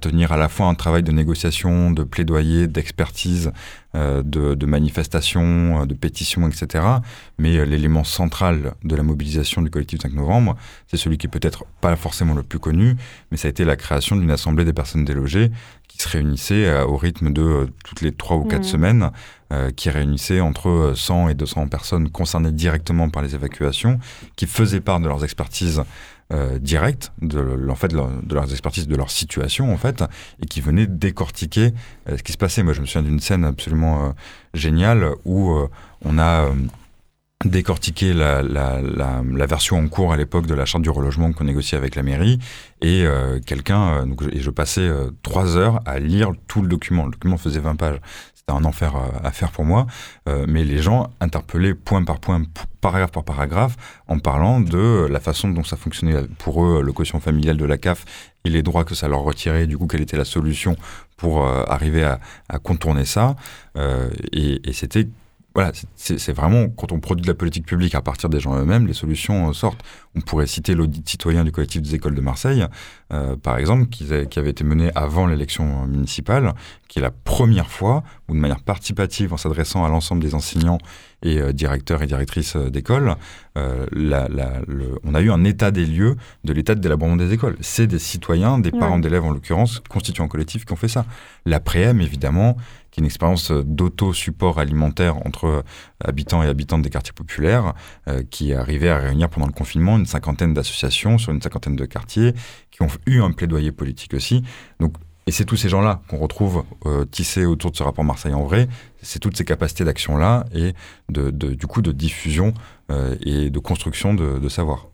tenir 0.00 0.32
à 0.32 0.36
la 0.36 0.48
fois 0.48 0.66
un 0.66 0.74
travail 0.74 1.02
de 1.02 1.12
négociation, 1.12 1.90
de 1.90 2.04
plaidoyer, 2.04 2.66
d'expertise, 2.66 3.52
euh, 3.94 4.22
de, 4.22 4.54
de 4.54 4.66
manifestation, 4.66 5.80
euh, 5.80 5.86
de 5.86 5.94
pétition, 5.94 6.46
etc. 6.46 6.84
Mais 7.38 7.64
l'élément 7.64 8.04
central 8.04 8.74
de 8.84 8.96
la 8.96 9.02
mobilisation 9.02 9.62
du 9.62 9.70
collectif 9.70 10.00
5 10.02 10.12
novembre, 10.12 10.56
c'est 10.88 10.98
celui 10.98 11.16
qui 11.16 11.26
est 11.26 11.30
peut-être 11.30 11.64
pas 11.80 11.96
forcément 11.96 12.34
le 12.34 12.42
plus 12.42 12.58
connu, 12.58 12.96
mais 13.30 13.38
ça 13.38 13.48
a 13.48 13.50
été 13.50 13.64
la 13.64 13.76
création 13.76 14.16
d'une 14.16 14.30
assemblée 14.30 14.66
des 14.66 14.74
personnes 14.74 15.06
délogées 15.06 15.50
qui 15.98 16.04
se 16.04 16.08
réunissait 16.08 16.66
euh, 16.66 16.84
au 16.86 16.96
rythme 16.96 17.32
de 17.32 17.42
euh, 17.42 17.66
toutes 17.84 18.00
les 18.02 18.12
trois 18.12 18.36
ou 18.36 18.44
quatre 18.44 18.62
Mhm. 18.62 18.68
semaines, 18.70 19.10
euh, 19.52 19.70
qui 19.70 19.90
réunissait 19.90 20.40
entre 20.40 20.68
euh, 20.68 20.94
100 20.94 21.28
et 21.30 21.34
200 21.34 21.66
personnes 21.68 22.08
concernées 22.10 22.52
directement 22.52 23.08
par 23.10 23.22
les 23.22 23.34
évacuations, 23.34 23.98
qui 24.36 24.46
faisaient 24.46 24.80
part 24.80 25.00
de 25.00 25.08
leurs 25.08 25.24
expertises 25.24 25.82
euh, 26.32 26.58
directes, 26.58 27.10
de, 27.22 27.66
en 27.70 27.74
fait, 27.74 27.88
de, 27.88 27.96
leur- 27.96 28.10
de 28.22 28.34
leurs 28.34 28.50
expertises, 28.50 28.86
de 28.86 28.94
leur 28.96 29.10
situation, 29.10 29.72
en 29.72 29.78
fait, 29.78 30.04
et 30.42 30.46
qui 30.46 30.60
venaient 30.60 30.86
décortiquer 30.86 31.72
euh, 32.08 32.16
ce 32.16 32.22
qui 32.22 32.32
se 32.32 32.38
passait. 32.38 32.62
Moi, 32.62 32.74
je 32.74 32.80
me 32.82 32.86
souviens 32.86 33.02
d'une 33.02 33.18
scène 33.20 33.44
absolument 33.44 34.04
euh, 34.06 34.10
géniale 34.54 35.10
où 35.24 35.56
on 36.04 36.18
a... 36.18 36.48
décortiquer 37.44 38.14
la, 38.14 38.42
la, 38.42 38.80
la, 38.82 39.46
version 39.46 39.78
en 39.78 39.86
cours 39.86 40.12
à 40.12 40.16
l'époque 40.16 40.46
de 40.46 40.54
la 40.54 40.64
charte 40.64 40.82
du 40.82 40.90
relogement 40.90 41.32
qu'on 41.32 41.44
négociait 41.44 41.78
avec 41.78 41.94
la 41.94 42.02
mairie. 42.02 42.38
Et 42.80 43.04
euh, 43.04 43.38
quelqu'un 43.44 44.06
euh, 44.06 44.30
et 44.32 44.40
je 44.40 44.50
passais 44.50 44.80
euh, 44.80 45.10
trois 45.22 45.56
heures 45.56 45.80
à 45.86 46.00
lire 46.00 46.32
tout 46.48 46.62
le 46.62 46.68
document. 46.68 47.04
Le 47.04 47.12
document 47.12 47.36
faisait 47.36 47.60
20 47.60 47.76
pages. 47.76 48.00
C'était 48.34 48.52
un 48.52 48.64
enfer 48.64 48.94
à 49.22 49.30
faire 49.30 49.52
pour 49.52 49.64
moi. 49.64 49.86
Mais 50.26 50.64
les 50.64 50.78
gens 50.78 51.10
interpellaient 51.20 51.74
point 51.74 52.02
par 52.02 52.18
point 52.18 52.42
paragraphe 52.80 53.12
par 53.12 53.24
paragraphe 53.24 53.76
en 54.06 54.18
parlant 54.20 54.60
de 54.60 55.06
la 55.10 55.20
façon 55.20 55.48
dont 55.48 55.64
ça 55.64 55.76
fonctionnait. 55.76 56.22
Pour 56.38 56.64
eux 56.64 56.82
le 56.82 56.92
quotient 56.92 57.20
familial 57.20 57.58
de 57.58 57.64
la 57.66 57.76
CAF 57.76 58.06
et 58.44 58.48
les 58.48 58.62
droits 58.62 58.84
que 58.84 58.94
ça 58.94 59.06
leur 59.06 59.20
retirait 59.20 59.66
du 59.66 59.76
coup 59.76 59.86
quelle 59.86 60.00
était 60.00 60.16
la 60.16 60.24
solution 60.24 60.76
pour 61.18 61.46
arriver 61.46 62.04
à, 62.04 62.58
contourner 62.58 63.04
ça. 63.04 63.36
Et 64.32 64.72
c'était 64.72 65.08
voilà, 65.54 65.72
c'est 65.96 66.32
vraiment 66.32 66.68
quand 66.68 66.92
on 66.92 67.00
produit 67.00 67.22
de 67.22 67.26
la 67.26 67.34
politique 67.34 67.66
publique 67.66 67.94
à 67.94 68.02
partir 68.02 68.28
des 68.28 68.38
gens 68.38 68.56
eux-mêmes, 68.56 68.86
les 68.86 68.92
solutions 68.92 69.48
euh, 69.48 69.52
sortent. 69.52 69.82
On 70.14 70.20
pourrait 70.20 70.46
citer 70.46 70.74
l'audit 70.74 71.08
citoyen 71.08 71.42
du 71.42 71.50
collectif 71.50 71.82
des 71.82 71.94
écoles 71.94 72.14
de 72.14 72.20
Marseille, 72.20 72.64
euh, 73.12 73.34
par 73.36 73.58
exemple, 73.58 73.86
qui, 73.86 74.06
qui, 74.30 74.38
avait 74.38 74.50
été 74.50 74.62
mené 74.62 74.90
avant 74.94 75.26
l'élection 75.26 75.86
municipale, 75.86 76.54
qui 76.88 76.98
est 76.98 77.02
la 77.02 77.10
première 77.10 77.70
fois 77.70 78.02
où, 78.28 78.34
de 78.34 78.38
manière 78.38 78.62
participative, 78.62 79.32
en 79.32 79.36
s'adressant 79.36 79.84
à 79.84 79.88
l'ensemble 79.88 80.22
des 80.22 80.34
enseignants 80.34 80.78
et 81.22 81.38
euh, 81.38 81.52
directeurs 81.52 82.02
et 82.02 82.06
directrices 82.06 82.56
euh, 82.56 82.70
d'école, 82.70 83.16
euh, 83.56 83.86
on 85.04 85.14
a 85.14 85.20
eu 85.20 85.30
un 85.30 85.44
état 85.44 85.70
des 85.70 85.84
lieux 85.84 86.16
de 86.44 86.52
l'état 86.52 86.74
de 86.74 86.80
délabrement 86.80 87.16
des 87.16 87.32
écoles. 87.32 87.56
C'est 87.60 87.88
des 87.88 87.98
citoyens, 87.98 88.58
des 88.58 88.70
parents 88.70 89.00
d'élèves 89.00 89.24
en 89.24 89.32
l'occurrence, 89.32 89.82
constituants 89.88 90.28
collectifs 90.28 90.64
qui 90.64 90.72
ont 90.72 90.76
fait 90.76 90.88
ça. 90.88 91.04
La 91.44 91.58
préem, 91.58 92.00
évidemment, 92.00 92.56
une 92.98 93.06
expérience 93.06 93.50
d'auto-support 93.50 94.58
alimentaire 94.58 95.16
entre 95.26 95.64
habitants 96.04 96.42
et 96.42 96.46
habitantes 96.46 96.82
des 96.82 96.90
quartiers 96.90 97.12
populaires, 97.12 97.74
qui 98.30 98.50
est 98.50 98.54
arrivée 98.54 98.90
à 98.90 98.98
réunir 98.98 99.28
pendant 99.28 99.46
le 99.46 99.52
confinement 99.52 99.96
une 99.96 100.06
cinquantaine 100.06 100.54
d'associations 100.54 101.18
sur 101.18 101.32
une 101.32 101.40
cinquantaine 101.40 101.76
de 101.76 101.84
quartiers, 101.84 102.34
qui 102.70 102.82
ont 102.82 102.88
eu 103.06 103.20
un 103.20 103.32
plaidoyer 103.32 103.72
politique 103.72 104.14
aussi. 104.14 104.42
Et 105.28 105.30
c'est 105.30 105.44
tous 105.44 105.56
ces 105.56 105.68
gens-là 105.68 106.00
qu'on 106.08 106.16
retrouve 106.16 106.64
euh, 106.86 107.04
tissés 107.04 107.44
autour 107.44 107.70
de 107.70 107.76
ce 107.76 107.82
rapport 107.82 108.02
Marseille 108.02 108.32
en 108.32 108.44
vrai. 108.44 108.66
C'est 109.02 109.18
toutes 109.18 109.36
ces 109.36 109.44
capacités 109.44 109.84
d'action-là 109.84 110.46
et 110.54 110.72
de, 111.10 111.30
du 111.30 111.66
coup 111.66 111.82
de 111.82 111.92
diffusion 111.92 112.54
euh, 112.90 113.14
et 113.20 113.50
de 113.50 113.58
construction 113.58 114.14
de, 114.14 114.38
de 114.38 114.48
savoir. 114.48 114.88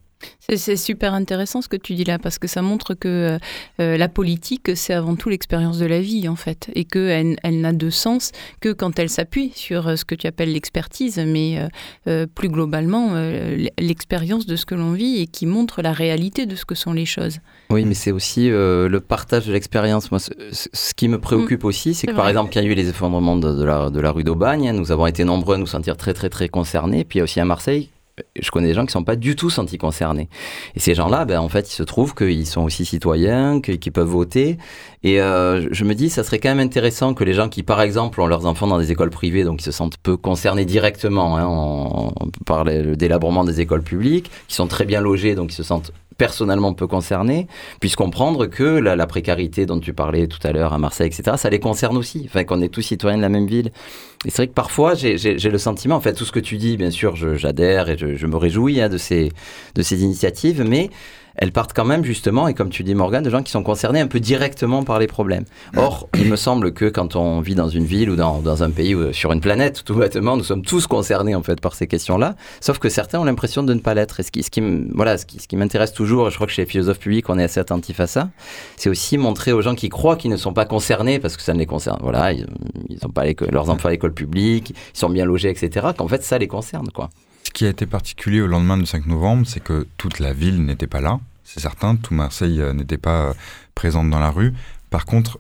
C'est 0.48 0.77
super 0.77 1.14
intéressant 1.14 1.62
ce 1.62 1.68
que 1.68 1.77
tu 1.77 1.94
dis 1.94 2.05
là, 2.05 2.18
parce 2.18 2.38
que 2.38 2.46
ça 2.46 2.61
montre 2.61 2.94
que 2.94 3.38
euh, 3.81 3.96
la 3.96 4.09
politique, 4.09 4.70
c'est 4.74 4.92
avant 4.92 5.16
tout 5.16 5.29
l'expérience 5.29 5.79
de 5.79 5.87
la 5.87 6.00
vie, 6.00 6.29
en 6.29 6.37
fait, 6.37 6.70
et 6.74 6.85
qu'elle 6.85 7.37
elle, 7.42 7.61
n'a 7.61 7.72
de 7.72 7.90
sens 7.90 8.31
que 8.61 8.72
quand 8.72 8.98
elle 8.98 9.09
s'appuie 9.09 9.53
sur 9.55 9.88
euh, 9.88 9.96
ce 9.96 10.05
que 10.05 10.14
tu 10.14 10.27
appelles 10.27 10.53
l'expertise, 10.53 11.18
mais 11.18 11.66
euh, 12.07 12.27
plus 12.35 12.48
globalement, 12.48 13.14
l'expérience 13.79 14.46
de 14.46 14.57
ce 14.57 14.66
que 14.66 14.74
l'on 14.74 14.92
vit 14.92 15.20
et 15.20 15.27
qui 15.27 15.46
montre 15.46 15.83
la 15.83 15.92
réalité 15.92 16.46
de 16.46 16.57
ce 16.57 16.64
que 16.64 16.74
sont 16.74 16.92
les 16.92 17.07
choses. 17.07 17.38
Oui, 17.70 17.85
mais 17.85 17.94
c'est 17.94 18.12
aussi 18.12 18.48
le 18.48 18.98
partage 18.98 19.46
de 19.46 19.53
l'expérience. 19.53 20.11
Moi, 20.11 20.20
ce, 20.20 20.94
qui 20.94 21.09
me 21.09 21.18
préoccupe 21.18 21.64
mm. 21.64 21.66
aussi, 21.66 21.94
c'est 21.94 22.07
que, 22.07 22.12
par 22.12 22.29
exemple, 22.29 22.53
il 22.55 22.62
y 22.62 22.66
a 22.66 22.70
eu 22.70 22.74
les 22.74 22.88
effondrements 22.88 23.37
de, 23.37 23.64
la, 23.64 23.90
de 23.90 24.00
la 24.00 24.11
rue 24.11 24.24
d'Aubagne, 24.24 24.72
nous 24.72 24.92
avons 24.92 25.07
été 25.07 25.24
nombreux 25.24 25.57
à 25.57 25.59
nous 25.59 25.66
sentir 25.66 25.96
très, 25.96 26.12
très, 26.12 26.29
très 26.29 26.48
concernés, 26.48 27.05
puis 27.05 27.18
il 27.18 27.20
y 27.20 27.22
a 27.22 27.24
aussi 27.24 27.40
à 27.40 27.44
Marseille, 27.44 27.90
je 28.40 28.50
connais 28.50 28.68
des 28.68 28.74
gens 28.74 28.87
qui 28.87 28.92
sont 28.92 29.03
pas 29.03 29.16
du 29.16 29.35
tout 29.35 29.50
sentis 29.50 29.79
concernés. 29.79 30.29
Et 30.77 30.81
ces 30.81 30.94
gens-là, 30.94 31.24
ben, 31.24 31.40
en 31.40 31.48
fait, 31.48 31.68
il 31.70 31.74
se 31.74 31.83
trouve 31.83 32.14
qu'ils 32.14 32.46
sont 32.46 32.62
aussi 32.62 32.85
citoyens, 32.85 33.61
qu'ils 33.61 33.92
peuvent 33.92 34.07
voter. 34.07 34.59
Et 35.03 35.20
euh, 35.20 35.66
je 35.72 35.85
me 35.85 35.94
dis, 35.94 36.11
ça 36.11 36.22
serait 36.22 36.38
quand 36.38 36.50
même 36.50 36.64
intéressant 36.64 37.14
que 37.14 37.24
les 37.24 37.35
gens 37.35 37.48
qui, 37.48 37.62
par 37.62 37.83
exemple, 37.83 38.20
ont 38.20 38.27
leurs 38.27 38.46
enfants 38.46 38.68
dans 38.68 38.79
des 38.79 38.92
écoles 38.92 39.11
privées, 39.11 39.42
donc 39.42 39.59
qui 39.59 39.64
se 39.64 39.72
sentent 39.72 39.96
peu 39.98 40.16
concernés 40.16 40.64
directement 40.64 41.37
hein, 41.37 42.12
par 42.46 42.64
le 42.64 42.96
délabrement 42.96 43.44
des 43.44 43.61
écoles 43.61 43.83
publiques, 43.83 44.31
qui 44.46 44.55
sont 44.55 44.68
très 44.68 44.85
bien 44.85 45.00
logés, 45.00 45.35
donc 45.35 45.50
qui 45.50 45.57
se 45.57 45.64
sentent 45.64 45.92
personnellement 46.16 46.72
peu 46.74 46.87
concernés, 46.87 47.46
puissent 47.81 47.96
comprendre 47.96 48.46
que 48.46 48.64
la, 48.64 49.07
précarité 49.07 49.66
dont 49.66 49.81
tu 49.81 49.92
parlais 49.92 50.27
tout 50.27 50.38
à 50.44 50.53
l'heure 50.53 50.72
à 50.72 50.79
Marseille, 50.79 51.07
etc., 51.09 51.37
ça 51.37 51.50
les 51.50 51.61
concerne 51.61 51.96
aussi, 51.96 52.22
enfin 52.27 52.44
qu'on 52.44 52.61
est 52.62 52.68
tous 52.68 52.83
citoyens 52.83 53.18
de 53.18 53.22
la 53.22 53.29
même 53.29 53.46
ville. 53.46 53.70
Et 54.24 54.31
c'est 54.31 54.37
vrai 54.37 54.46
que 54.48 54.55
parfois, 54.55 54.94
j'ai 54.94 55.37
le 55.37 55.59
sentiment, 55.59 55.96
en 55.96 56.00
fait, 56.00 56.14
tout 56.14 56.24
ce 56.24 56.33
que 56.33 56.40
tu 56.40 56.57
dis, 56.57 56.77
bien 56.77 56.90
sûr, 56.90 57.14
j'adhère 57.16 57.90
et 57.90 57.98
je, 57.98 58.27
me 58.27 58.37
réjouis 58.37 58.81
hein, 58.81 58.88
de, 58.88 58.96
ces, 58.96 59.33
de 59.74 59.83
ces 59.83 60.03
initiatives, 60.03 60.64
mais 60.66 60.90
elles 61.37 61.53
partent 61.53 61.73
quand 61.75 61.85
même 61.85 62.05
justement, 62.05 62.49
et 62.49 62.55
comme 62.55 62.70
tu 62.70 62.85
dis 62.85 62.94
Morgane, 62.94 63.25
de 63.25 63.31
gens 63.31 63.42
qui 63.42 63.51
sont 63.51 63.62
concernés 63.62 64.01
un 64.01 64.07
peu 64.07 64.20
directement 64.20 64.85
par 64.85 64.99
les 64.99 65.07
problèmes. 65.07 65.44
Or, 65.77 66.09
il 66.16 66.29
me 66.29 66.37
semble 66.37 66.73
que 66.73 66.87
quand 66.87 67.16
on 67.16 67.40
vit 67.40 67.55
dans 67.55 67.68
une 67.68 67.85
ville 67.85 68.11
ou 68.11 68.16
dans, 68.16 68.40
dans 68.40 68.62
un 68.62 68.70
pays 68.70 68.94
ou 68.94 69.12
sur 69.12 69.33
une 69.33 69.40
planète, 69.40 69.83
tout 69.85 69.94
bêtement, 69.94 70.37
nous 70.37 70.44
sommes 70.44 70.62
tous 70.62 70.87
concernés 70.87 71.35
en 71.35 71.42
fait 71.42 71.61
par 71.61 71.75
ces 71.75 71.87
questions-là, 71.87 72.37
sauf 72.61 72.79
que 72.79 72.88
certains 72.88 73.20
ont 73.20 73.25
l'impression 73.25 73.62
de 73.62 73.75
ne 73.75 73.81
pas 73.81 73.94
l'être. 73.94 74.20
Et 74.20 74.23
ce 74.23 74.31
qui, 74.31 74.42
ce 74.42 74.51
qui, 74.51 74.62
voilà, 74.94 75.18
ce 75.18 75.27
qui, 75.27 75.40
ce 75.40 75.49
qui 75.49 75.57
m'intéresse 75.57 75.92
toujours, 75.92 76.29
et 76.29 76.31
je 76.31 76.37
crois 76.37 76.47
que 76.47 76.53
chez 76.53 76.62
les 76.62 76.68
philosophes 76.68 76.99
publics, 77.01 77.29
on 77.29 77.38
est 77.38 77.44
assez 77.44 77.61
attentif 77.61 78.01
à 78.01 78.07
ça, 78.07 78.31
c'est 78.77 78.88
aussi 78.88 79.18
montrer 79.18 79.53
aux 79.53 79.62
gens 79.62 79.75
qui 79.75 79.88
croient 79.88 80.16
qu'ils 80.16 80.31
ne 80.31 80.37
sont 80.37 80.53
pas 80.53 80.64
concernés 80.64 81.18
parce 81.18 81.37
que 81.37 81.42
ça 81.42 81.55
ne 81.55 81.59
les 81.59 81.66
concerne. 81.66 81.99
Voilà, 82.03 82.33
ils 82.33 82.47
n'ont 83.03 83.11
pas 83.11 83.25
leurs 83.51 83.70
enfants 83.70 83.88
à 83.88 83.92
l'école 83.92 84.14
publique, 84.14 84.70
ils 84.70 84.99
sont 84.99 85.11
bien 85.11 85.25
logés, 85.25 85.51
etc., 85.51 85.88
qu'en 85.97 86.09
fait 86.09 86.23
ça 86.23 86.38
les 86.38 86.49
concerne, 86.49 86.88
quoi. 86.92 87.11
Ce 87.47 87.51
qui 87.53 87.67
a 87.67 87.69
été 87.69 87.87
particulier 87.87 88.41
au 88.41 88.47
lendemain 88.47 88.77
du 88.77 88.87
5 88.87 89.07
novembre, 89.07 89.47
c'est 89.47 89.63
que 89.63 89.87
toute 89.97 90.19
la 90.19 90.33
ville 90.33 90.65
n'était 90.65 90.87
pas 90.87 91.01
là, 91.01 91.21
c'est 91.45 91.61
certain, 91.61 91.97
tout 91.97 92.15
Marseille 92.15 92.61
euh, 92.61 92.73
n'était 92.73 92.99
pas 92.99 93.27
euh, 93.27 93.35
présente 93.75 94.11
dans 94.11 94.19
la 94.19 94.31
rue. 94.31 94.55
Par 94.91 95.05
contre, 95.05 95.39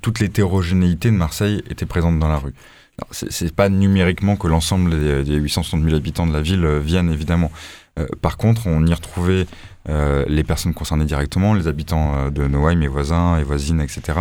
toute 0.00 0.18
l'hétérogénéité 0.18 1.10
de 1.10 1.16
Marseille 1.16 1.62
était 1.68 1.86
présente 1.86 2.18
dans 2.18 2.28
la 2.28 2.38
rue. 2.38 2.54
C'est 3.10 3.54
pas 3.54 3.68
numériquement 3.68 4.36
que 4.36 4.46
l'ensemble 4.48 4.90
des, 5.24 5.34
860 5.34 5.82
000 5.82 5.96
habitants 5.96 6.26
de 6.26 6.32
la 6.32 6.42
ville 6.42 6.64
euh, 6.64 6.78
viennent, 6.78 7.10
évidemment. 7.10 7.50
Par 8.20 8.36
contre, 8.36 8.66
on 8.66 8.86
y 8.86 8.94
retrouvait 8.94 9.46
euh, 9.88 10.24
les 10.28 10.44
personnes 10.44 10.74
concernées 10.74 11.04
directement, 11.04 11.54
les 11.54 11.66
habitants 11.66 12.14
euh, 12.14 12.30
de 12.30 12.46
Noailles, 12.46 12.76
mes 12.76 12.86
voisins 12.86 13.36
et 13.38 13.42
voisines, 13.42 13.80
etc. 13.80 14.18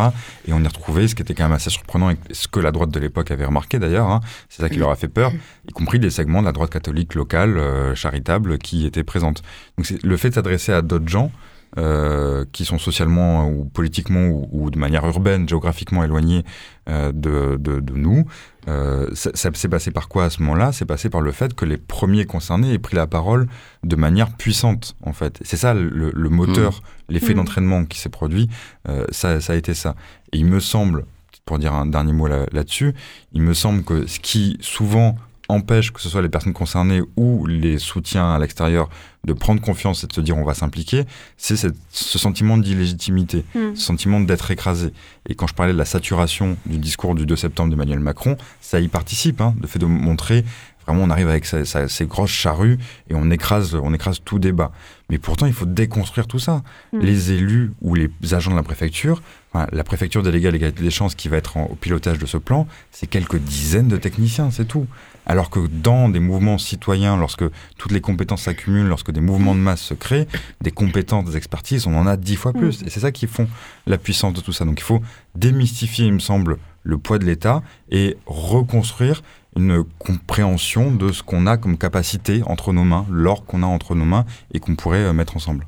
Et 0.47 0.53
on 0.53 0.60
y 0.60 0.67
retrouvait 0.67 1.07
ce 1.07 1.13
qui 1.13 1.21
était 1.21 1.36
quand 1.36 1.43
même 1.43 1.51
assez 1.51 1.69
surprenant, 1.69 2.10
et 2.10 2.17
ce 2.31 2.47
que 2.47 2.60
la 2.60 2.71
droite 2.71 2.89
de 2.89 2.99
l'époque 2.99 3.29
avait 3.29 3.45
remarqué 3.45 3.77
d'ailleurs, 3.77 4.10
hein, 4.10 4.21
c'est 4.49 4.63
ça 4.63 4.69
qui 4.69 4.79
leur 4.79 4.89
a 4.89 4.95
fait 4.95 5.07
peur, 5.07 5.31
y 5.67 5.71
compris 5.71 5.99
des 5.99 6.10
segments 6.10 6.41
de 6.41 6.47
la 6.47 6.51
droite 6.51 6.71
catholique 6.71 7.13
locale, 7.13 7.57
euh, 7.60 7.93
charitable, 7.93 8.57
qui 8.57 8.88
étaient 8.88 9.03
présentes. 9.03 9.43
Donc 9.77 9.88
le 10.03 10.17
fait 10.17 10.29
de 10.29 10.36
s'adresser 10.36 10.73
à 10.73 10.81
d'autres 10.81 11.10
gens, 11.10 11.31
euh, 11.77 12.45
qui 12.51 12.65
sont 12.65 12.77
socialement 12.77 13.47
ou 13.47 13.65
politiquement 13.65 14.47
ou, 14.51 14.69
de 14.69 14.77
manière 14.77 15.05
urbaine, 15.05 15.47
géographiquement 15.47 16.03
éloignés 16.03 16.43
euh, 16.89 17.12
de, 17.13 17.57
de, 17.57 17.79
de, 17.79 17.93
nous. 17.93 18.25
Euh, 18.67 19.07
ça, 19.13 19.31
ça 19.34 19.49
s'est 19.53 19.69
passé 19.69 19.91
par 19.91 20.10
quoi 20.10 20.25
à 20.25 20.29
ce 20.29 20.41
moment-là? 20.41 20.71
C'est 20.71 20.86
passé 20.86 21.10
par 21.10 21.21
le 21.21 21.31
fait 21.31 21.53
que 21.53 21.63
les 21.63 21.77
premiers 21.77 22.25
concernés 22.25 22.73
aient 22.73 22.79
pris 22.79 22.95
la 22.95 23.07
parole 23.07 23.47
de 23.84 23.95
manière 23.95 24.36
puissante, 24.36 24.95
en 25.01 25.13
fait. 25.13 25.39
C'est 25.43 25.57
ça 25.57 25.73
le, 25.73 26.12
le 26.13 26.29
moteur, 26.29 26.73
mmh. 26.73 27.13
l'effet 27.13 27.34
mmh. 27.34 27.38
d'entraînement 27.38 27.86
qui 27.86 27.99
s'est 27.99 28.10
produit, 28.10 28.49
euh, 28.89 29.05
ça, 29.12 29.39
ça 29.39 29.53
a 29.53 29.55
été 29.55 29.73
ça. 29.73 29.95
Et 30.34 30.39
il 30.39 30.45
me 30.45 30.60
semble, 30.60 31.05
pour 31.45 31.57
dire 31.57 31.73
un 31.73 31.86
dernier 31.86 32.13
mot 32.13 32.27
là-dessus, 32.27 32.88
là 32.88 32.91
il 33.31 33.41
me 33.43 33.53
semble 33.53 33.84
que 33.84 34.07
ce 34.07 34.19
qui 34.19 34.57
souvent 34.60 35.15
empêche 35.51 35.91
que 35.91 36.01
ce 36.01 36.10
soit 36.10 36.21
les 36.21 36.29
personnes 36.29 36.53
concernées 36.53 37.01
ou 37.17 37.45
les 37.45 37.77
soutiens 37.77 38.34
à 38.34 38.39
l'extérieur 38.39 38.89
de 39.23 39.34
prendre 39.34 39.62
confiance 39.62 40.03
et 40.03 40.07
de 40.07 40.13
se 40.13 40.21
dire 40.21 40.38
on 40.38 40.43
va 40.43 40.53
s'impliquer, 40.53 41.05
c'est 41.38 41.55
ce 41.55 42.19
sentiment 42.19 42.57
d'illégitimité, 42.57 43.45
mm. 43.53 43.75
ce 43.75 43.81
sentiment 43.81 44.19
d'être 44.19 44.49
écrasé. 44.51 44.93
Et 45.29 45.36
quand 45.36 45.47
je 45.47 45.53
parlais 45.53 45.73
de 45.73 45.77
la 45.77 45.86
saturation 45.86 46.57
du 46.65 46.79
discours 46.79 47.13
du 47.13 47.25
2 47.25 47.36
septembre 47.36 47.69
d'Emmanuel 47.69 47.99
Macron, 47.99 48.38
ça 48.62 48.79
y 48.79 48.88
participe, 48.88 49.41
hein, 49.41 49.55
le 49.62 49.67
fait 49.67 49.79
de 49.79 49.86
montrer 49.86 50.43
vraiment 50.88 51.03
on 51.03 51.10
arrive 51.10 51.29
avec 51.29 51.45
ses 51.45 52.05
grosses 52.05 52.31
charrues 52.31 52.77
et 53.10 53.15
on 53.15 53.29
écrase, 53.29 53.75
on 53.75 53.93
écrase 53.93 54.19
tout 54.23 54.39
débat. 54.39 54.71
Mais 55.10 55.17
pourtant, 55.17 55.45
il 55.45 55.53
faut 55.53 55.65
déconstruire 55.65 56.27
tout 56.27 56.39
ça. 56.39 56.63
Mm. 56.93 56.99
Les 56.99 57.31
élus 57.31 57.71
ou 57.81 57.95
les 57.95 58.10
agents 58.31 58.51
de 58.51 58.55
la 58.55 58.63
préfecture, 58.63 59.21
la 59.53 59.83
préfecture 59.83 60.23
déléguée 60.23 60.47
à 60.47 60.51
l'égalité 60.51 60.83
des 60.83 60.91
chances 60.91 61.15
qui 61.15 61.27
va 61.27 61.37
être 61.37 61.57
au 61.57 61.75
pilotage 61.75 62.17
de 62.17 62.25
ce 62.25 62.37
plan, 62.37 62.67
c'est 62.91 63.07
quelques 63.07 63.37
dizaines 63.37 63.89
de 63.89 63.97
techniciens, 63.97 64.49
c'est 64.51 64.65
tout. 64.65 64.87
Alors 65.25 65.49
que 65.49 65.59
dans 65.67 66.09
des 66.09 66.19
mouvements 66.19 66.57
citoyens, 66.57 67.17
lorsque 67.17 67.43
toutes 67.77 67.91
les 67.91 68.01
compétences 68.01 68.43
s'accumulent, 68.43 68.87
lorsque 68.87 69.11
des 69.11 69.21
mouvements 69.21 69.53
de 69.53 69.59
masse 69.59 69.81
se 69.81 69.93
créent, 69.93 70.27
des 70.61 70.71
compétences, 70.71 71.25
des 71.25 71.37
expertises, 71.37 71.85
on 71.85 71.95
en 71.95 72.07
a 72.07 72.17
dix 72.17 72.37
fois 72.37 72.53
plus. 72.53 72.81
Mm. 72.81 72.87
Et 72.87 72.89
c'est 72.89 73.01
ça 73.01 73.11
qui 73.11 73.27
font 73.27 73.47
la 73.85 73.97
puissance 73.97 74.33
de 74.33 74.41
tout 74.41 74.53
ça. 74.53 74.65
Donc 74.65 74.79
il 74.79 74.83
faut 74.83 75.01
démystifier, 75.35 76.05
il 76.05 76.13
me 76.13 76.19
semble, 76.19 76.57
le 76.83 76.97
poids 76.97 77.19
de 77.19 77.25
l'État 77.25 77.61
et 77.91 78.17
reconstruire 78.25 79.21
une 79.55 79.83
compréhension 79.99 80.91
de 80.91 81.11
ce 81.11 81.23
qu'on 81.23 81.45
a 81.45 81.57
comme 81.57 81.77
capacité 81.77 82.41
entre 82.45 82.73
nos 82.73 82.83
mains, 82.83 83.05
l'or 83.11 83.45
qu'on 83.45 83.63
a 83.63 83.67
entre 83.67 83.95
nos 83.95 84.05
mains 84.05 84.25
et 84.53 84.59
qu'on 84.59 84.75
pourrait 84.75 85.03
euh, 85.03 85.13
mettre 85.13 85.35
ensemble. 85.35 85.67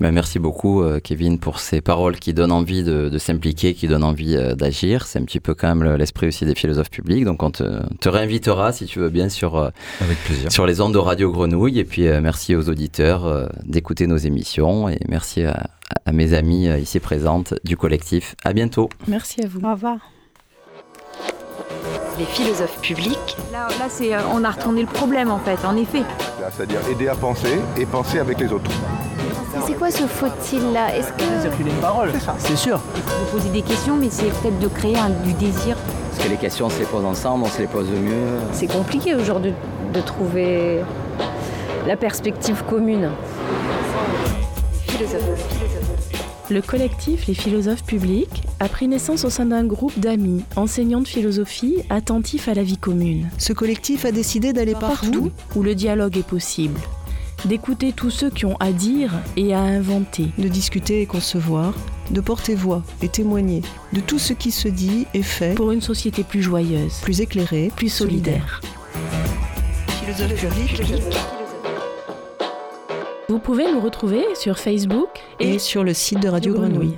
Ben, 0.00 0.12
merci 0.12 0.38
beaucoup, 0.38 0.82
euh, 0.82 1.00
Kevin, 1.02 1.38
pour 1.38 1.58
ces 1.58 1.80
paroles 1.80 2.18
qui 2.18 2.32
donnent 2.32 2.52
envie 2.52 2.84
de, 2.84 3.08
de 3.08 3.18
s'impliquer, 3.18 3.74
qui 3.74 3.88
donnent 3.88 4.04
envie 4.04 4.36
euh, 4.36 4.54
d'agir. 4.54 5.06
C'est 5.06 5.18
un 5.18 5.24
petit 5.24 5.40
peu 5.40 5.54
quand 5.54 5.74
même 5.74 5.96
l'esprit 5.96 6.28
aussi 6.28 6.44
des 6.44 6.54
philosophes 6.54 6.90
publics. 6.90 7.24
Donc, 7.24 7.42
on 7.42 7.50
te, 7.50 7.64
te, 7.96 8.08
réinvitera, 8.08 8.72
si 8.72 8.86
tu 8.86 9.00
veux 9.00 9.10
bien, 9.10 9.28
sur, 9.28 9.56
euh, 9.56 9.70
Avec 10.00 10.18
plaisir. 10.24 10.52
sur 10.52 10.66
les 10.66 10.80
ondes 10.80 10.94
de 10.94 10.98
Radio 10.98 11.32
Grenouille. 11.32 11.80
Et 11.80 11.84
puis, 11.84 12.02
merci 12.20 12.54
aux 12.54 12.68
auditeurs 12.68 13.48
d'écouter 13.64 14.06
nos 14.06 14.16
émissions. 14.16 14.88
Et 14.88 14.98
merci 15.08 15.42
à, 15.42 15.68
à 16.06 16.12
mes 16.12 16.32
amis 16.32 16.68
ici 16.80 17.00
présentes 17.00 17.54
du 17.64 17.76
collectif. 17.76 18.36
À 18.44 18.52
bientôt. 18.52 18.88
Merci 19.08 19.42
à 19.42 19.48
vous. 19.48 19.60
Au 19.66 19.72
revoir. 19.72 19.98
Les 22.18 22.24
philosophes 22.24 22.80
publics. 22.80 23.36
Là, 23.52 23.68
là 23.78 23.86
c'est, 23.88 24.12
euh, 24.14 24.18
on 24.32 24.42
a 24.42 24.50
retourné 24.50 24.80
le 24.80 24.88
problème 24.88 25.30
en 25.30 25.38
fait, 25.38 25.64
en 25.64 25.76
effet. 25.76 26.02
C'est-à-dire 26.50 26.80
aider 26.88 27.06
à 27.08 27.14
penser 27.14 27.60
et 27.76 27.86
penser 27.86 28.18
avec 28.18 28.40
les 28.40 28.52
autres. 28.52 28.70
C'est 29.66 29.74
quoi 29.74 29.90
ce 29.90 30.06
faut-il 30.06 30.72
là 30.72 30.94
Est-ce 30.96 31.08
que. 31.12 31.42
Circuler 31.42 31.70
une 31.70 31.76
parole, 31.76 32.10
c'est 32.38 32.56
sûr. 32.56 32.80
De 32.96 33.30
poser 33.36 33.50
des 33.50 33.62
questions, 33.62 33.96
mais 33.96 34.08
c'est 34.10 34.26
peut-être 34.40 34.58
de 34.58 34.68
créer 34.68 34.96
un- 34.96 35.10
du 35.10 35.32
désir. 35.34 35.76
Parce 36.10 36.24
que 36.24 36.30
les 36.30 36.36
questions, 36.36 36.66
on 36.66 36.70
se 36.70 36.78
les 36.78 36.84
pose 36.86 37.04
ensemble, 37.04 37.44
on 37.44 37.48
se 37.48 37.60
les 37.60 37.66
pose 37.66 37.88
mieux. 37.90 38.38
C'est 38.52 38.66
compliqué 38.66 39.14
aujourd'hui 39.14 39.52
de 39.92 40.00
trouver 40.00 40.80
la 41.86 41.96
perspective 41.96 42.62
commune. 42.68 43.10
Philosophes. 44.86 45.54
Le 46.50 46.62
collectif 46.62 47.26
Les 47.26 47.34
philosophes 47.34 47.84
publics 47.84 48.42
a 48.58 48.68
pris 48.68 48.88
naissance 48.88 49.24
au 49.26 49.30
sein 49.30 49.44
d'un 49.44 49.64
groupe 49.64 49.98
d'amis, 49.98 50.44
enseignants 50.56 51.02
de 51.02 51.08
philosophie, 51.08 51.82
attentifs 51.90 52.48
à 52.48 52.54
la 52.54 52.62
vie 52.62 52.78
commune. 52.78 53.28
Ce 53.36 53.52
collectif 53.52 54.06
a 54.06 54.12
décidé 54.12 54.54
d'aller 54.54 54.74
partout, 54.74 55.30
où 55.54 55.62
le 55.62 55.74
dialogue 55.74 56.16
est 56.16 56.26
possible, 56.26 56.80
d'écouter 57.44 57.92
tous 57.92 58.10
ceux 58.10 58.30
qui 58.30 58.46
ont 58.46 58.56
à 58.60 58.72
dire 58.72 59.12
et 59.36 59.54
à 59.54 59.60
inventer, 59.60 60.28
de 60.38 60.48
discuter 60.48 61.02
et 61.02 61.06
concevoir, 61.06 61.74
de 62.10 62.20
porter 62.20 62.54
voix 62.54 62.82
et 63.02 63.08
témoigner 63.08 63.62
de 63.92 64.00
tout 64.00 64.18
ce 64.18 64.32
qui 64.32 64.50
se 64.50 64.68
dit 64.68 65.06
et 65.14 65.22
fait 65.22 65.54
pour 65.54 65.72
une 65.72 65.80
société 65.80 66.24
plus 66.24 66.42
joyeuse, 66.42 67.00
plus 67.02 67.20
éclairée, 67.20 67.70
plus 67.74 67.88
solidaire. 67.88 68.60
Vous 73.28 73.38
pouvez 73.38 73.70
nous 73.70 73.80
retrouver 73.80 74.24
sur 74.34 74.58
Facebook 74.58 75.08
et 75.38 75.58
sur 75.58 75.84
le 75.84 75.92
site 75.94 76.20
de 76.20 76.28
Radio 76.28 76.54
Grenouille. 76.54 76.96